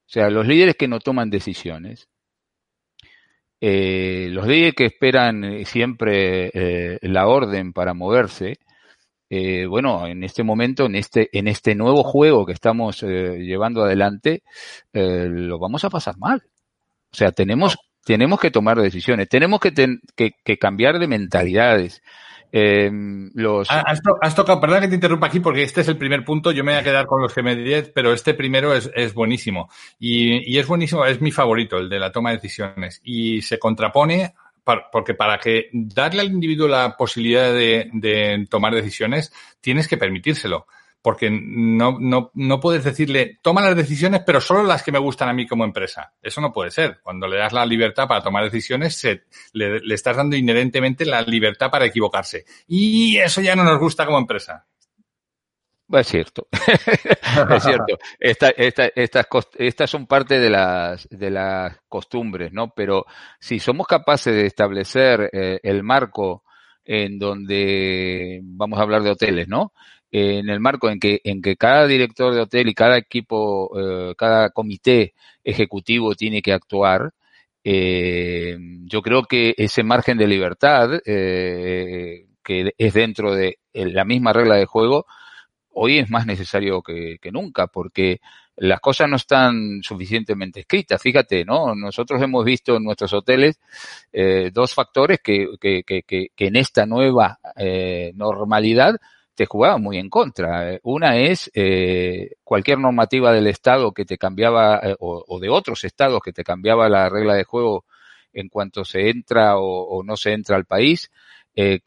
O 0.06 0.08
sea, 0.08 0.30
los 0.30 0.46
líderes 0.46 0.76
que 0.76 0.88
no 0.88 0.98
toman 0.98 1.28
decisiones, 1.28 2.08
eh, 3.60 4.28
los 4.30 4.46
líderes 4.46 4.74
que 4.74 4.86
esperan 4.86 5.64
siempre 5.64 6.50
eh, 6.52 6.98
la 7.02 7.26
orden 7.26 7.72
para 7.72 7.94
moverse, 7.94 8.58
eh, 9.28 9.66
bueno, 9.66 10.06
en 10.06 10.22
este 10.22 10.44
momento, 10.44 10.86
en 10.86 10.94
este, 10.94 11.28
en 11.36 11.48
este 11.48 11.74
nuevo 11.74 12.04
juego 12.04 12.46
que 12.46 12.52
estamos 12.52 13.02
eh, 13.02 13.38
llevando 13.40 13.82
adelante, 13.82 14.42
eh, 14.92 15.26
lo 15.28 15.58
vamos 15.58 15.84
a 15.84 15.90
pasar 15.90 16.16
mal. 16.18 16.42
O 17.12 17.16
sea, 17.16 17.32
tenemos, 17.32 17.76
tenemos 18.04 18.38
que 18.40 18.50
tomar 18.50 18.80
decisiones, 18.80 19.28
tenemos 19.28 19.60
que, 19.60 19.72
ten, 19.72 20.00
que, 20.14 20.32
que 20.44 20.58
cambiar 20.58 20.98
de 20.98 21.08
mentalidades. 21.08 22.02
Los... 23.34 23.70
has, 23.70 24.00
to 24.00 24.16
has, 24.20 24.34
tocado, 24.34 24.60
perdón 24.60 24.80
que 24.82 24.88
te 24.88 24.94
interrumpa 24.94 25.26
aquí 25.26 25.40
porque 25.40 25.62
este 25.62 25.82
es 25.82 25.88
el 25.88 25.98
primer 25.98 26.24
punto, 26.24 26.52
yo 26.52 26.64
me 26.64 26.72
voy 26.72 26.80
a 26.80 26.84
quedar 26.84 27.06
con 27.06 27.20
los 27.20 27.34
que 27.34 27.42
me 27.42 27.54
diré, 27.56 27.82
pero 27.82 28.12
este 28.12 28.34
primero 28.34 28.74
es, 28.74 28.90
es 28.94 29.14
buenísimo. 29.14 29.68
Y, 29.98 30.52
y, 30.52 30.58
es 30.58 30.66
buenísimo, 30.66 31.04
es 31.04 31.20
mi 31.20 31.32
favorito, 31.32 31.78
el 31.78 31.88
de 31.88 31.98
la 31.98 32.12
toma 32.12 32.30
de 32.30 32.36
decisiones. 32.36 33.00
Y 33.04 33.42
se 33.42 33.58
contrapone 33.58 34.34
porque 34.90 35.14
para 35.14 35.38
que 35.38 35.68
darle 35.72 36.22
al 36.22 36.32
individuo 36.32 36.66
la 36.66 36.96
posibilidad 36.96 37.52
de, 37.52 37.88
de 37.92 38.46
tomar 38.50 38.74
decisiones, 38.74 39.32
tienes 39.60 39.86
que 39.86 39.96
permitírselo 39.96 40.66
porque 41.02 41.30
no, 41.30 41.98
no, 42.00 42.30
no 42.34 42.60
puedes 42.60 42.82
decirle, 42.82 43.38
toma 43.40 43.62
las 43.62 43.76
decisiones, 43.76 44.22
pero 44.26 44.40
solo 44.40 44.64
las 44.64 44.82
que 44.82 44.90
me 44.90 44.98
gustan 44.98 45.28
a 45.28 45.32
mí 45.32 45.46
como 45.46 45.64
empresa. 45.64 46.14
Eso 46.20 46.40
no 46.40 46.52
puede 46.52 46.70
ser. 46.70 46.98
Cuando 47.00 47.28
le 47.28 47.38
das 47.38 47.52
la 47.52 47.64
libertad 47.64 48.08
para 48.08 48.22
tomar 48.22 48.44
decisiones, 48.44 48.96
se, 48.96 49.22
le, 49.52 49.80
estás 49.94 50.16
dando 50.16 50.36
inherentemente 50.36 51.06
la 51.06 51.22
libertad 51.22 51.70
para 51.70 51.84
equivocarse. 51.84 52.44
Y 52.66 53.18
eso 53.18 53.40
ya 53.40 53.54
no 53.54 53.62
nos 53.62 53.78
gusta 53.78 54.04
como 54.04 54.18
empresa. 54.18 54.66
Es 55.88 56.08
cierto, 56.08 56.48
es 56.52 57.62
cierto. 57.62 57.98
Esta, 58.18 58.48
estas, 58.48 59.26
estas 59.54 59.88
son 59.88 60.06
parte 60.06 60.40
de 60.40 60.50
las, 60.50 61.08
de 61.08 61.30
las 61.30 61.78
costumbres, 61.88 62.52
¿no? 62.52 62.72
Pero 62.74 63.06
si 63.38 63.60
somos 63.60 63.86
capaces 63.86 64.34
de 64.34 64.46
establecer 64.46 65.30
eh, 65.32 65.60
el 65.62 65.84
marco 65.84 66.42
en 66.84 67.18
donde 67.18 68.40
vamos 68.42 68.78
a 68.78 68.82
hablar 68.82 69.02
de 69.02 69.10
hoteles, 69.10 69.46
¿no? 69.46 69.72
Eh, 70.10 70.38
en 70.38 70.48
el 70.48 70.60
marco 70.60 70.88
en 70.88 71.00
que, 71.00 71.20
en 71.24 71.42
que 71.42 71.56
cada 71.56 71.86
director 71.86 72.34
de 72.34 72.40
hotel 72.42 72.68
y 72.68 72.74
cada 72.74 72.96
equipo, 72.98 73.70
eh, 73.78 74.14
cada 74.16 74.50
comité 74.50 75.14
ejecutivo 75.44 76.14
tiene 76.14 76.42
que 76.42 76.52
actuar, 76.52 77.12
eh, 77.64 78.56
yo 78.84 79.02
creo 79.02 79.24
que 79.24 79.54
ese 79.56 79.82
margen 79.82 80.18
de 80.18 80.26
libertad 80.28 81.00
que 81.04 82.72
es 82.78 82.94
dentro 82.94 83.34
de 83.34 83.58
la 83.72 84.04
misma 84.04 84.32
regla 84.32 84.56
de 84.56 84.66
juego, 84.66 85.06
hoy 85.78 85.98
es 85.98 86.10
más 86.10 86.26
necesario 86.26 86.82
que, 86.82 87.18
nunca, 87.30 87.66
porque 87.66 88.20
las 88.56 88.80
cosas 88.80 89.08
no 89.10 89.16
están 89.16 89.82
suficientemente 89.82 90.60
escritas. 90.60 91.00
Fíjate, 91.00 91.44
¿no? 91.44 91.74
Nosotros 91.74 92.22
hemos 92.22 92.44
visto 92.44 92.76
en 92.76 92.84
nuestros 92.84 93.12
hoteles 93.12 93.60
eh, 94.12 94.50
dos 94.52 94.72
factores 94.72 95.20
que, 95.22 95.48
que, 95.60 96.30
en 96.36 96.56
esta 96.56 96.86
nueva 96.86 97.38
eh, 97.56 98.12
normalidad 98.14 98.96
te 99.36 99.46
jugaban 99.46 99.82
muy 99.82 99.98
en 99.98 100.10
contra. 100.10 100.78
Una 100.82 101.16
es 101.18 101.50
eh, 101.54 102.32
cualquier 102.42 102.78
normativa 102.78 103.32
del 103.32 103.46
Estado 103.46 103.92
que 103.92 104.04
te 104.04 104.18
cambiaba, 104.18 104.80
eh, 104.82 104.96
o, 104.98 105.24
o, 105.28 105.38
de 105.38 105.50
otros 105.50 105.84
estados 105.84 106.20
que 106.24 106.32
te 106.32 106.42
cambiaba 106.42 106.88
la 106.88 107.08
regla 107.08 107.34
de 107.34 107.44
juego 107.44 107.84
en 108.32 108.48
cuanto 108.48 108.84
se 108.84 109.10
entra 109.10 109.56
o, 109.58 110.02
no 110.04 110.16
se 110.16 110.32
entra 110.32 110.56
al 110.56 110.66
país 110.66 111.10
eh, 111.54 111.80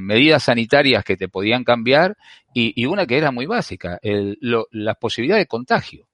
medidas 0.00 0.44
sanitarias 0.44 1.04
que 1.04 1.16
te 1.16 1.28
podían 1.28 1.64
cambiar 1.64 2.16
y, 2.54 2.86
una 2.86 3.06
que 3.06 3.18
era 3.18 3.32
muy 3.32 3.44
básica, 3.44 3.98
el, 4.02 4.38
la 4.70 4.94
posibilidad 4.94 5.36
de 5.36 5.46
contagio. 5.46 6.06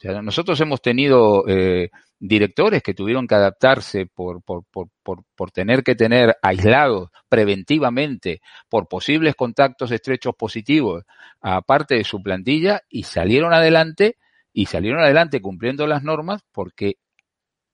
O 0.00 0.02
sea, 0.02 0.22
nosotros 0.22 0.58
hemos 0.62 0.80
tenido 0.80 1.44
eh, 1.46 1.90
directores 2.18 2.82
que 2.82 2.94
tuvieron 2.94 3.26
que 3.26 3.34
adaptarse 3.34 4.06
por, 4.06 4.42
por, 4.42 4.64
por, 4.64 4.88
por, 5.02 5.50
tener 5.50 5.82
que 5.82 5.94
tener 5.94 6.38
aislados 6.40 7.10
preventivamente 7.28 8.40
por 8.70 8.88
posibles 8.88 9.34
contactos 9.34 9.90
estrechos 9.90 10.34
positivos 10.34 11.04
a 11.42 11.60
parte 11.60 11.96
de 11.96 12.04
su 12.04 12.22
plantilla 12.22 12.80
y 12.88 13.02
salieron 13.02 13.52
adelante 13.52 14.16
y 14.54 14.66
salieron 14.66 15.00
adelante 15.00 15.42
cumpliendo 15.42 15.86
las 15.86 16.02
normas 16.02 16.42
porque 16.50 16.96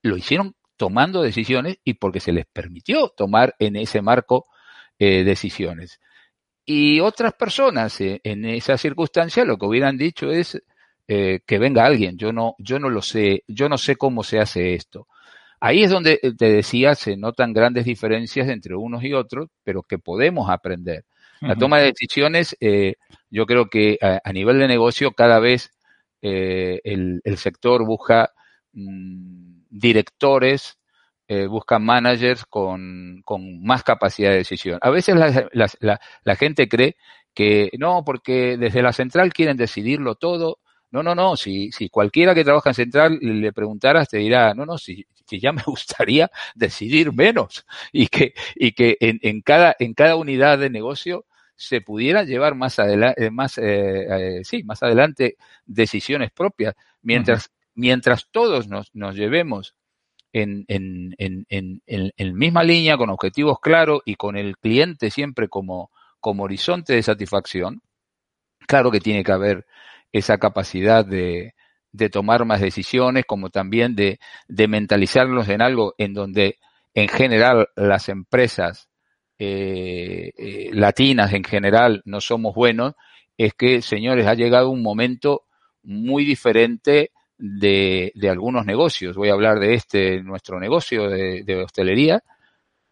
lo 0.01 0.17
hicieron 0.17 0.53
tomando 0.75 1.21
decisiones 1.21 1.77
y 1.85 1.93
porque 1.93 2.19
se 2.19 2.33
les 2.33 2.45
permitió 2.45 3.07
tomar 3.07 3.55
en 3.57 3.77
ese 3.77 4.01
marco 4.01 4.47
eh, 4.99 5.23
decisiones. 5.23 6.01
Y 6.65 6.99
otras 6.99 7.33
personas 7.35 8.01
eh, 8.01 8.19
en 8.25 8.43
esa 8.43 8.77
circunstancia 8.77 9.45
lo 9.45 9.57
que 9.57 9.65
hubieran 9.65 9.97
dicho 9.97 10.29
es 10.29 10.61
eh, 11.07 11.39
que 11.45 11.59
venga 11.59 11.85
alguien, 11.85 12.17
yo 12.17 12.31
no, 12.31 12.55
yo 12.59 12.79
no 12.79 12.89
lo 12.89 13.01
sé, 13.01 13.43
yo 13.47 13.69
no 13.69 13.77
sé 13.77 13.95
cómo 13.95 14.23
se 14.23 14.39
hace 14.39 14.73
esto. 14.73 15.07
Ahí 15.59 15.83
es 15.83 15.89
donde 15.89 16.19
te 16.37 16.51
decía, 16.51 16.93
se 16.95 17.17
notan 17.17 17.53
grandes 17.53 17.85
diferencias 17.85 18.47
entre 18.49 18.75
unos 18.75 19.03
y 19.03 19.13
otros, 19.13 19.49
pero 19.63 19.81
que 19.81 19.97
podemos 19.97 20.49
aprender. 20.49 21.05
La 21.41 21.55
toma 21.55 21.79
de 21.79 21.87
decisiones, 21.87 22.55
yo 23.29 23.45
creo 23.45 23.67
que 23.67 23.97
a, 24.01 24.33
nivel 24.33 24.59
de 24.59 24.67
negocio 24.67 25.11
cada 25.11 25.39
vez 25.39 25.71
el, 26.21 27.21
el, 27.23 27.37
sector 27.37 27.85
busca 27.85 28.31
mm, 28.73 29.57
directores, 29.69 30.77
eh, 31.27 31.45
buscan 31.45 31.83
managers 31.83 32.45
con, 32.45 33.21
con, 33.25 33.61
más 33.63 33.83
capacidad 33.83 34.31
de 34.31 34.37
decisión. 34.37 34.79
A 34.81 34.89
veces 34.89 35.15
la, 35.15 35.49
la, 35.51 35.99
la, 36.23 36.35
gente 36.37 36.69
cree 36.69 36.95
que 37.33 37.69
no, 37.77 38.03
porque 38.05 38.57
desde 38.57 38.81
la 38.81 38.93
central 38.93 39.33
quieren 39.33 39.57
decidirlo 39.57 40.15
todo. 40.15 40.59
No, 40.91 41.03
no, 41.03 41.13
no, 41.15 41.35
si, 41.35 41.71
si 41.71 41.89
cualquiera 41.89 42.33
que 42.33 42.45
trabaja 42.45 42.69
en 42.69 42.73
central 42.75 43.19
le 43.21 43.51
preguntaras 43.51 44.07
te 44.07 44.17
dirá, 44.19 44.53
no, 44.53 44.65
no, 44.65 44.77
si, 44.77 45.05
si 45.25 45.39
ya 45.39 45.51
me 45.51 45.61
gustaría 45.65 46.31
decidir 46.55 47.11
menos 47.13 47.65
y 47.91 48.07
que, 48.07 48.33
y 48.55 48.71
que 48.71 48.97
en, 49.01 49.19
en, 49.21 49.41
cada, 49.41 49.75
en 49.79 49.93
cada 49.93 50.15
unidad 50.15 50.57
de 50.59 50.69
negocio 50.69 51.25
se 51.55 51.81
pudiera 51.81 52.23
llevar 52.23 52.55
más 52.55 52.79
adelante, 52.79 53.25
eh, 53.25 53.31
más, 53.31 53.57
eh, 53.57 54.37
eh, 54.39 54.43
sí, 54.45 54.63
más 54.63 54.81
adelante 54.83 55.37
decisiones 55.65 56.31
propias, 56.31 56.75
mientras, 57.01 57.51
mientras 57.73 58.27
todos 58.31 58.67
nos, 58.67 58.93
nos 58.93 59.15
llevemos 59.15 59.75
en, 60.33 60.65
en, 60.67 61.15
en, 61.17 61.45
en, 61.49 61.81
en 61.87 62.35
misma 62.35 62.63
línea, 62.63 62.97
con 62.97 63.09
objetivos 63.09 63.59
claros 63.59 64.01
y 64.05 64.15
con 64.15 64.37
el 64.37 64.57
cliente 64.57 65.09
siempre 65.11 65.49
como, 65.49 65.91
como 66.19 66.43
horizonte 66.43 66.93
de 66.93 67.03
satisfacción, 67.03 67.81
claro 68.67 68.91
que 68.91 68.99
tiene 68.99 69.23
que 69.23 69.31
haber 69.31 69.65
esa 70.11 70.37
capacidad 70.37 71.05
de, 71.05 71.53
de 71.91 72.09
tomar 72.09 72.45
más 72.45 72.61
decisiones, 72.61 73.25
como 73.25 73.49
también 73.49 73.95
de, 73.95 74.19
de 74.47 74.67
mentalizarnos 74.67 75.49
en 75.49 75.61
algo 75.61 75.95
en 75.97 76.13
donde 76.13 76.57
en 76.93 77.07
general 77.07 77.67
las 77.75 78.09
empresas 78.09 78.89
eh, 79.39 80.31
eh, 80.37 80.69
latinas 80.73 81.33
en 81.33 81.43
general 81.43 82.01
no 82.05 82.21
somos 82.21 82.55
buenos, 82.55 82.93
es 83.37 83.53
que, 83.53 83.81
señores, 83.81 84.25
ha 84.25 84.33
llegado 84.33 84.69
un 84.69 84.81
momento 84.81 85.43
muy 85.83 86.25
diferente 86.25 87.11
de, 87.37 88.11
de, 88.15 88.29
algunos 88.29 88.65
negocios. 88.65 89.15
Voy 89.15 89.29
a 89.29 89.33
hablar 89.33 89.59
de 89.59 89.75
este, 89.75 90.23
nuestro 90.23 90.59
negocio 90.59 91.07
de, 91.07 91.43
de 91.43 91.63
hostelería. 91.63 92.23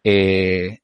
Eh, 0.04 0.78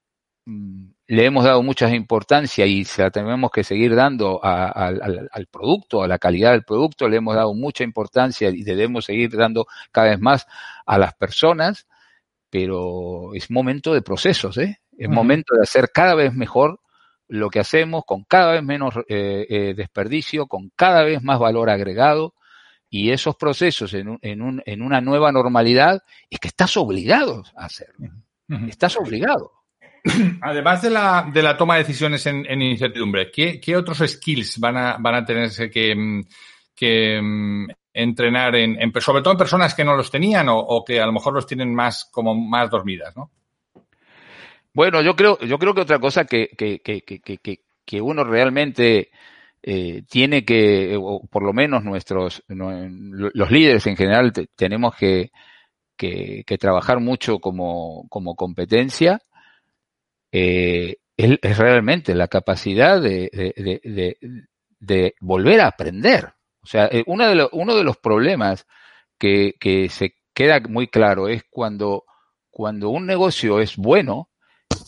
le 1.12 1.27
hemos 1.27 1.44
dado 1.44 1.62
mucha 1.62 1.94
importancia 1.94 2.64
y 2.64 2.87
se 2.87 3.03
la 3.03 3.11
tenemos 3.11 3.51
que 3.51 3.64
seguir 3.64 3.94
dando 3.94 4.42
a, 4.42 4.64
a, 4.64 4.87
al, 4.87 5.29
al, 5.31 5.46
producto, 5.46 6.03
a 6.03 6.09
la 6.09 6.18
calidad 6.18 6.53
del 6.53 6.64
producto, 6.64 7.07
le 7.07 7.18
hemos 7.18 7.35
dado 7.35 7.53
mucha 7.53 7.85
importancia 7.85 8.48
y 8.48 8.62
debemos 8.62 9.05
seguir 9.05 9.31
dando 9.37 9.66
cada 9.90 10.09
vez 10.09 10.20
más 10.20 10.46
a 10.87 10.96
las 10.96 11.12
personas, 11.12 11.87
pero 12.48 13.35
es 13.35 13.51
momento 13.51 13.92
de 13.92 14.01
procesos, 14.01 14.57
¿eh? 14.57 14.81
Es 14.96 15.11
momento 15.11 15.55
de 15.55 15.64
hacer 15.64 15.90
cada 15.92 16.14
vez 16.14 16.33
mejor 16.33 16.81
lo 17.29 17.51
que 17.51 17.61
hacemos, 17.61 18.05
con 18.07 18.25
cada 18.25 18.53
vez 18.53 18.62
menos 18.62 18.94
eh, 19.07 19.46
eh, 19.51 19.75
desperdicio, 19.77 20.46
con 20.46 20.70
cada 20.75 21.03
vez 21.03 21.22
más 21.22 21.38
valor 21.38 21.68
agregado, 21.68 22.33
y 22.88 23.11
esos 23.11 23.37
procesos 23.37 23.92
en, 23.92 24.09
un, 24.09 24.18
en, 24.22 24.40
un, 24.40 24.62
en 24.64 24.81
una 24.81 25.03
nueva 25.03 25.31
normalidad 25.31 26.03
es 26.31 26.40
que 26.40 26.48
estás 26.48 26.75
obligado 26.79 27.42
a 27.55 27.66
hacerlo. 27.66 28.09
Estás 28.66 28.96
obligado. 28.96 29.62
Además 30.41 30.83
de 30.83 30.91
la, 30.91 31.31
de 31.33 31.43
la 31.43 31.57
toma 31.57 31.75
de 31.75 31.85
decisiones 31.85 32.27
en, 32.27 32.62
incertidumbre, 32.62 33.31
¿qué, 33.31 33.61
¿qué, 33.61 33.77
otros 33.77 33.99
skills 33.99 34.59
van 34.59 34.77
a, 34.77 34.97
van 34.99 35.15
a 35.15 35.25
tenerse 35.25 35.71
que, 35.71 36.23
que 36.75 37.21
mm, 37.23 37.69
entrenar 37.95 38.57
en, 38.57 38.93
sobre 39.01 39.23
todo 39.23 39.33
en 39.33 39.38
personas 39.38 39.75
que 39.75 39.85
no 39.85 39.95
los 39.95 40.11
tenían 40.11 40.47
o, 40.49 40.85
que 40.85 41.01
a 41.01 41.07
lo 41.07 41.12
mejor 41.12 41.35
los 41.35 41.47
tienen 41.47 41.75
más 41.75 42.09
como 42.11 42.35
más 42.35 42.71
dormidas, 42.71 43.17
¿no? 43.17 43.31
Bueno, 44.75 45.03
yo 45.03 45.15
creo, 45.15 45.38
yo 45.41 45.59
creo 45.59 45.75
que 45.75 45.83
otra 45.83 45.99
cosa 45.99 46.25
que, 46.25 46.49
que, 46.57 46.81
que, 46.81 47.61
que, 47.85 48.01
uno 48.01 48.25
realmente 48.25 49.11
eh, 49.62 50.03
tiene 50.09 50.47
que, 50.47 50.97
o 50.99 51.27
por 51.27 51.43
lo 51.43 51.53
menos 51.53 51.85
nuestros, 51.85 52.43
los 52.49 53.51
líderes 53.51 53.87
en 53.87 53.97
general 53.97 54.33
tenemos 54.57 54.97
que, 54.97 55.31
que, 55.95 56.43
que, 56.47 56.57
trabajar 56.57 57.01
mucho 57.01 57.38
como, 57.38 58.07
como 58.09 58.35
competencia, 58.35 59.21
eh, 60.33 60.97
es, 61.16 61.59
realmente 61.59 62.14
la 62.14 62.29
capacidad 62.29 63.01
de, 63.01 64.16
de, 64.81 65.14
volver 65.21 65.61
a 65.61 65.68
aprender. 65.68 66.33
O 66.62 66.66
sea, 66.66 66.87
eh, 66.87 67.05
uno, 67.07 67.29
de 67.29 67.49
uno 67.53 67.77
de 67.77 67.85
los 67.85 67.99
problemas 67.99 68.66
que, 69.18 69.55
que 69.61 69.88
se 69.88 70.14
queda 70.35 70.61
muy 70.61 70.88
claro 70.88 71.29
es 71.29 71.45
cuando, 71.51 72.05
cuando 72.51 72.88
un 72.88 73.07
negocio 73.07 73.61
es 73.61 73.77
bueno, 73.77 74.31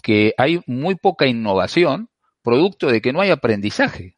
que 0.03 0.35
hay 0.39 0.61
muy 0.67 0.95
poca 0.95 1.27
innovación, 1.27 2.09
producto 2.43 2.89
de 2.89 3.01
que 3.01 3.13
no 3.13 3.21
hay 3.21 3.31
aprendizaje. 3.31 4.17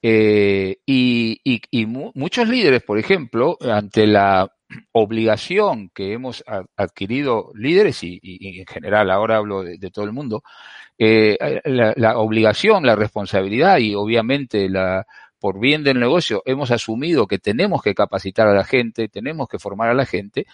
Eh, 0.00 0.76
y, 0.86 1.40
y, 1.42 1.60
y 1.70 1.86
mu 1.86 2.12
muchos 2.14 2.48
líderes, 2.48 2.82
por 2.82 2.98
ejemplo, 2.98 3.58
ante 3.60 4.06
la 4.06 4.52
obligación 4.92 5.90
que 5.94 6.12
hemos 6.12 6.44
adquirido 6.76 7.50
líderes 7.54 8.02
y, 8.04 8.18
y, 8.22 8.60
en 8.60 8.66
general 8.66 9.10
ahora 9.10 9.36
hablo 9.38 9.62
de, 9.62 9.78
de 9.78 9.90
todo 9.90 10.04
el 10.04 10.12
mundo, 10.12 10.42
eh, 10.98 11.38
la, 11.64 11.94
la, 11.96 12.18
obligación, 12.18 12.84
la 12.84 12.96
responsabilidad 12.96 13.78
y 13.78 13.94
obviamente 13.94 14.68
la 14.68 15.06
por 15.38 15.60
bien 15.60 15.84
del 15.84 16.00
negocio 16.00 16.42
hemos 16.46 16.72
asumido 16.72 17.28
que 17.28 17.38
tenemos 17.38 17.80
que 17.82 17.94
capacitar 17.94 18.48
a 18.48 18.54
la 18.54 18.64
gente, 18.64 19.08
tenemos 19.08 19.48
que 19.48 19.58
formar 19.58 19.88
a 19.88 19.94
la 19.94 20.04
gente 20.04 20.46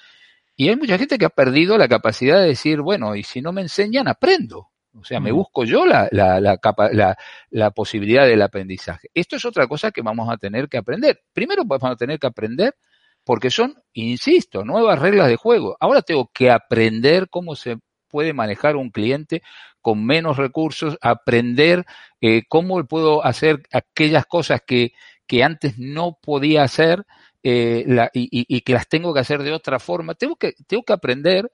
y 0.57 0.69
hay 0.69 0.77
mucha 0.77 0.99
gente 0.99 1.19
que 1.19 1.25
ha 1.25 1.31
perdido 1.31 1.77
la 1.79 1.89
capacidad 1.89 2.41
de 2.41 2.49
decir, 2.49 2.81
bueno, 2.81 3.17
y 3.17 3.25
si 3.25 3.41
no 3.41 3.53
me 3.53 3.63
enseñan, 3.63 4.07
aprendo. 4.07 4.69
O 4.97 5.03
sea, 5.03 5.19
me 5.19 5.33
busco 5.33 5.65
yo 5.65 5.85
la, 5.85 6.09
la, 6.13 6.41
la, 6.41 6.61
la, 6.93 7.17
la 7.51 7.71
posibilidad 7.73 8.27
del 8.27 8.41
aprendizaje. 8.43 9.09
Esto 9.13 9.35
es 9.35 9.45
otra 9.45 9.67
cosa 9.67 9.91
que 9.91 10.03
vamos 10.03 10.31
a 10.31 10.37
tener 10.37 10.69
que 10.69 10.79
aprender. 10.79 11.21
Primero 11.33 11.65
vamos 11.65 11.91
a 11.91 11.97
tener 11.97 12.21
que 12.21 12.29
aprender 12.29 12.77
porque 13.25 13.51
son, 13.51 13.83
insisto, 13.93 14.65
nuevas 14.65 14.99
reglas 14.99 15.29
de 15.29 15.37
juego. 15.37 15.77
Ahora 15.81 16.03
tengo 16.03 16.31
que 16.33 16.51
aprender 16.51 17.29
cómo 17.31 17.57
se 17.57 17.79
puede 18.09 18.33
manejar 18.33 18.77
un 18.77 18.91
cliente 18.91 19.43
con 19.81 20.05
menos 20.05 20.37
recursos, 20.37 20.97
aprender 21.01 21.85
eh, 22.21 22.43
cómo 22.49 22.83
puedo 22.85 23.25
hacer 23.25 23.63
aquellas 23.73 24.25
cosas 24.27 24.63
que, 24.67 24.93
que 25.27 25.43
antes 25.43 25.79
no 25.79 26.19
podía 26.23 26.63
hacer 26.63 27.05
eh, 27.47 27.85
y, 28.15 28.61
que 28.63 28.73
las 28.73 28.89
tengo 28.89 29.13
que 29.13 29.21
hacer 29.21 29.43
de 29.43 29.53
otra 29.53 29.79
forma. 29.79 30.15
Tengo 30.15 30.37
que, 30.37 30.55
tengo 30.67 30.83
que 30.83 30.93
aprender, 30.95 31.51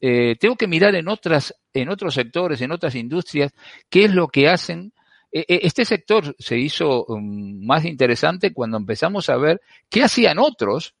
eh, 0.00 0.36
tengo 0.40 0.56
que 0.56 0.66
mirar 0.66 0.94
en 0.94 1.08
otras, 1.08 1.54
en 1.74 1.90
otros 1.90 2.14
sectores, 2.14 2.62
en 2.62 2.72
otras 2.72 2.94
industrias, 2.94 3.52
qué 3.90 4.04
es 4.04 4.14
lo 4.14 4.28
que 4.28 4.48
hacen. 4.48 4.94
Eh, 5.30 5.44
este 5.48 5.84
sector 5.84 6.34
se 6.38 6.56
hizo 6.56 7.04
um, 7.04 7.62
más 7.62 7.84
interesante 7.84 8.54
cuando 8.54 8.78
empezamos 8.78 9.28
a 9.28 9.36
ver 9.36 9.60
qué 9.90 10.02
hacían 10.02 10.38
otros 10.38 10.94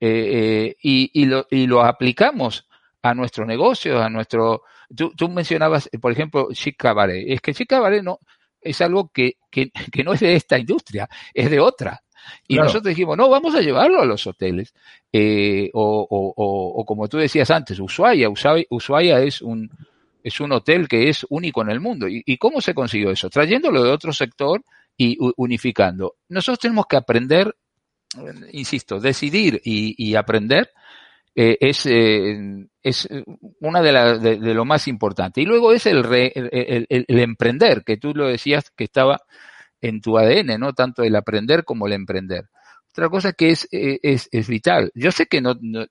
eh, 0.00 0.76
y, 0.82 1.10
y, 1.22 1.24
lo, 1.26 1.46
y 1.50 1.66
lo 1.66 1.82
aplicamos 1.82 2.66
a 3.02 3.14
nuestro 3.14 3.44
negocio, 3.44 4.02
a 4.02 4.08
nuestro... 4.08 4.62
Tú, 4.94 5.12
tú 5.16 5.28
mencionabas, 5.28 5.88
por 6.00 6.12
ejemplo, 6.12 6.48
Chic 6.52 6.76
Cabaret. 6.76 7.24
Es 7.28 7.40
que 7.40 7.52
Chic 7.54 7.68
Cabaret 7.68 8.02
no, 8.02 8.20
es 8.60 8.80
algo 8.80 9.10
que, 9.12 9.36
que, 9.50 9.70
que 9.92 10.04
no 10.04 10.12
es 10.12 10.20
de 10.20 10.34
esta 10.34 10.58
industria, 10.58 11.08
es 11.34 11.50
de 11.50 11.60
otra. 11.60 12.02
Y 12.46 12.54
claro. 12.54 12.66
nosotros 12.66 12.90
dijimos, 12.90 13.16
no, 13.16 13.28
vamos 13.28 13.54
a 13.54 13.60
llevarlo 13.60 14.00
a 14.00 14.06
los 14.06 14.26
hoteles. 14.26 14.74
Eh, 15.12 15.70
o, 15.72 16.06
o, 16.08 16.34
o, 16.36 16.80
o, 16.80 16.84
como 16.84 17.08
tú 17.08 17.16
decías 17.18 17.50
antes, 17.50 17.78
Ushuaia. 17.78 18.28
Ushuaia, 18.28 18.64
Ushuaia 18.70 19.20
es, 19.20 19.40
un, 19.40 19.70
es 20.22 20.40
un 20.40 20.52
hotel 20.52 20.88
que 20.88 21.08
es 21.08 21.26
único 21.30 21.62
en 21.62 21.70
el 21.70 21.80
mundo. 21.80 22.08
¿Y, 22.08 22.22
¿Y, 22.26 22.36
cómo 22.36 22.60
se 22.60 22.74
consiguió 22.74 23.10
eso? 23.10 23.30
Trayéndolo 23.30 23.82
de 23.82 23.90
otro 23.90 24.12
sector 24.12 24.62
y 24.96 25.16
unificando. 25.36 26.16
Nosotros 26.28 26.58
tenemos 26.58 26.86
que 26.86 26.96
aprender, 26.96 27.54
insisto, 28.52 29.00
decidir 29.00 29.60
y, 29.64 30.14
aprender. 30.14 30.70
Eh, 31.34 31.56
es, 31.60 31.86
eh, 31.86 32.66
es 32.82 33.08
una 33.60 33.80
de, 33.80 34.38
de, 34.38 34.54
lo 34.54 34.64
más 34.64 34.88
importante. 34.88 35.40
Y 35.40 35.44
luego 35.44 35.72
es 35.72 35.86
el, 35.86 36.04
el, 36.04 36.86
el, 36.88 37.18
emprender, 37.20 37.84
que 37.84 37.96
tú 37.96 38.12
lo 38.12 38.26
decías 38.26 38.70
que 38.76 38.84
estaba 38.84 39.20
en 39.80 40.00
tu 40.00 40.18
ADN, 40.18 40.58
¿no? 40.58 40.72
Tanto 40.72 41.02
el 41.04 41.14
aprender 41.14 41.64
como 41.64 41.86
el 41.86 41.92
emprender. 41.92 42.48
Otra 42.90 43.08
cosa 43.10 43.32
que 43.32 43.50
es, 43.50 43.68
eh, 43.70 44.00
es, 44.02 44.28
es 44.32 44.48
vital. 44.48 44.90
Yo 44.94 45.12
sé 45.12 45.26
que 45.26 45.40
no, 45.40 45.54
no, 45.60 45.86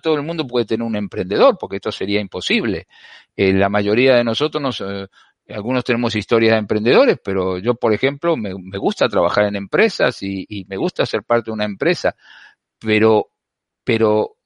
todo 0.00 0.16
el 0.16 0.22
mundo 0.22 0.46
puede 0.46 0.66
tener 0.66 0.86
un 0.86 0.96
emprendedor, 0.96 1.56
porque 1.58 1.76
esto 1.76 1.90
sería 1.90 2.20
imposible. 2.20 2.86
Eh, 3.34 3.52
la 3.52 3.70
mayoría 3.70 4.16
de 4.16 4.24
nosotros 4.24 4.62
nos, 4.62 4.80
eh, 4.82 5.06
algunos 5.48 5.84
tenemos 5.84 6.16
historias 6.16 6.52
de 6.52 6.58
emprendedores, 6.58 7.18
pero 7.22 7.58
yo, 7.58 7.74
por 7.74 7.92
ejemplo, 7.92 8.36
me, 8.36 8.52
gusta 8.78 9.08
trabajar 9.08 9.44
en 9.44 9.56
empresas 9.56 10.22
y, 10.22 10.64
me 10.68 10.76
gusta 10.76 11.04
ser 11.06 11.22
parte 11.22 11.50
de 11.50 11.54
una 11.54 11.64
empresa, 11.64 12.16
pero, 12.78 13.28
pero, 13.84 14.36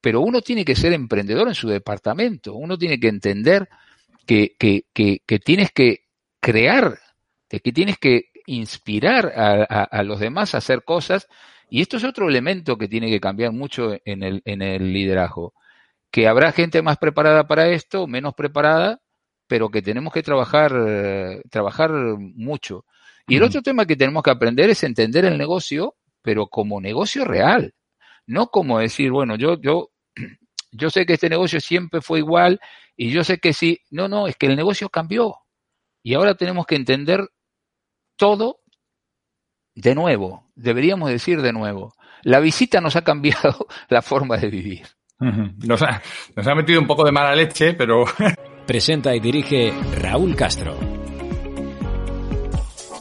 pero 0.00 0.20
uno 0.20 0.40
tiene 0.40 0.64
que 0.64 0.74
ser 0.74 0.92
emprendedor 0.92 1.48
en 1.48 1.54
su 1.54 1.68
departamento, 1.68 2.54
uno 2.54 2.76
tiene 2.76 2.98
que 2.98 3.08
entender 3.08 3.68
que, 4.26 4.56
que, 4.58 4.86
que, 4.92 5.22
que 5.24 5.38
tienes 5.38 5.70
que 5.72 6.06
crear, 6.40 6.98
que 7.48 7.72
tienes 7.72 7.98
que 7.98 8.30
inspirar 8.46 9.32
a, 9.36 10.02
los 10.02 10.18
demás 10.18 10.54
a 10.54 10.58
hacer 10.58 10.82
cosas, 10.82 11.28
y 11.68 11.82
esto 11.82 11.96
es 11.96 12.04
otro 12.04 12.28
elemento 12.28 12.76
que 12.76 12.88
tiene 12.88 13.08
que 13.08 13.20
cambiar 13.20 13.52
mucho 13.52 13.96
en 14.04 14.24
el, 14.24 14.42
en 14.44 14.62
el 14.62 14.92
liderazgo, 14.92 15.54
que 16.10 16.26
habrá 16.26 16.50
gente 16.50 16.82
más 16.82 16.98
preparada 16.98 17.46
para 17.46 17.68
esto, 17.68 18.08
menos 18.08 18.34
preparada, 18.34 19.00
pero 19.50 19.68
que 19.68 19.82
tenemos 19.82 20.12
que 20.12 20.22
trabajar, 20.22 20.72
eh, 20.86 21.42
trabajar 21.50 21.90
mucho. 21.90 22.84
Y 23.26 23.34
el 23.34 23.42
otro 23.42 23.62
tema 23.62 23.84
que 23.84 23.96
tenemos 23.96 24.22
que 24.22 24.30
aprender 24.30 24.70
es 24.70 24.84
entender 24.84 25.24
el 25.24 25.36
negocio, 25.36 25.96
pero 26.22 26.46
como 26.46 26.80
negocio 26.80 27.24
real, 27.24 27.74
no 28.26 28.46
como 28.46 28.78
decir, 28.78 29.10
bueno, 29.10 29.34
yo, 29.34 29.60
yo, 29.60 29.90
yo 30.70 30.88
sé 30.88 31.04
que 31.04 31.14
este 31.14 31.28
negocio 31.28 31.58
siempre 31.58 32.00
fue 32.00 32.20
igual 32.20 32.60
y 32.96 33.10
yo 33.10 33.24
sé 33.24 33.38
que 33.38 33.52
sí, 33.52 33.80
no, 33.90 34.06
no, 34.06 34.28
es 34.28 34.36
que 34.36 34.46
el 34.46 34.54
negocio 34.54 34.88
cambió 34.88 35.38
y 36.00 36.14
ahora 36.14 36.36
tenemos 36.36 36.64
que 36.64 36.76
entender 36.76 37.28
todo 38.14 38.60
de 39.74 39.96
nuevo, 39.96 40.48
deberíamos 40.54 41.10
decir 41.10 41.42
de 41.42 41.52
nuevo. 41.52 41.92
La 42.22 42.38
visita 42.38 42.80
nos 42.80 42.94
ha 42.94 43.02
cambiado 43.02 43.66
la 43.88 44.00
forma 44.00 44.36
de 44.36 44.48
vivir. 44.48 44.86
Nos 45.18 45.82
ha, 45.82 46.00
nos 46.36 46.46
ha 46.46 46.54
metido 46.54 46.80
un 46.80 46.86
poco 46.86 47.04
de 47.04 47.10
mala 47.10 47.34
leche, 47.34 47.74
pero 47.74 48.04
presenta 48.70 49.16
y 49.16 49.18
dirige 49.18 49.72
Raúl 49.96 50.36
Castro. 50.36 50.78